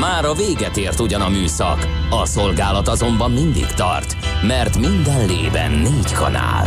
Már 0.00 0.24
a 0.24 0.34
véget 0.34 0.76
ért 0.76 1.00
ugyan 1.00 1.20
a 1.20 1.28
műszak, 1.28 1.86
a 2.10 2.26
szolgálat 2.26 2.88
azonban 2.88 3.30
mindig 3.30 3.66
tart, 3.66 4.16
mert 4.46 4.78
minden 4.78 5.26
lében 5.26 5.70
négy 5.72 6.12
kanál. 6.12 6.66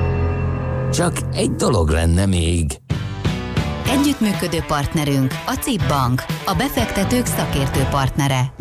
Csak 0.93 1.17
egy 1.33 1.51
dolog 1.51 1.89
lenne 1.89 2.25
még. 2.25 2.65
Együttműködő 3.85 4.63
partnerünk 4.67 5.33
a 5.45 5.53
CIP 5.53 5.87
Bank, 5.87 6.23
a 6.45 6.53
befektetők 6.53 7.25
szakértő 7.25 7.81
partnere. 7.89 8.53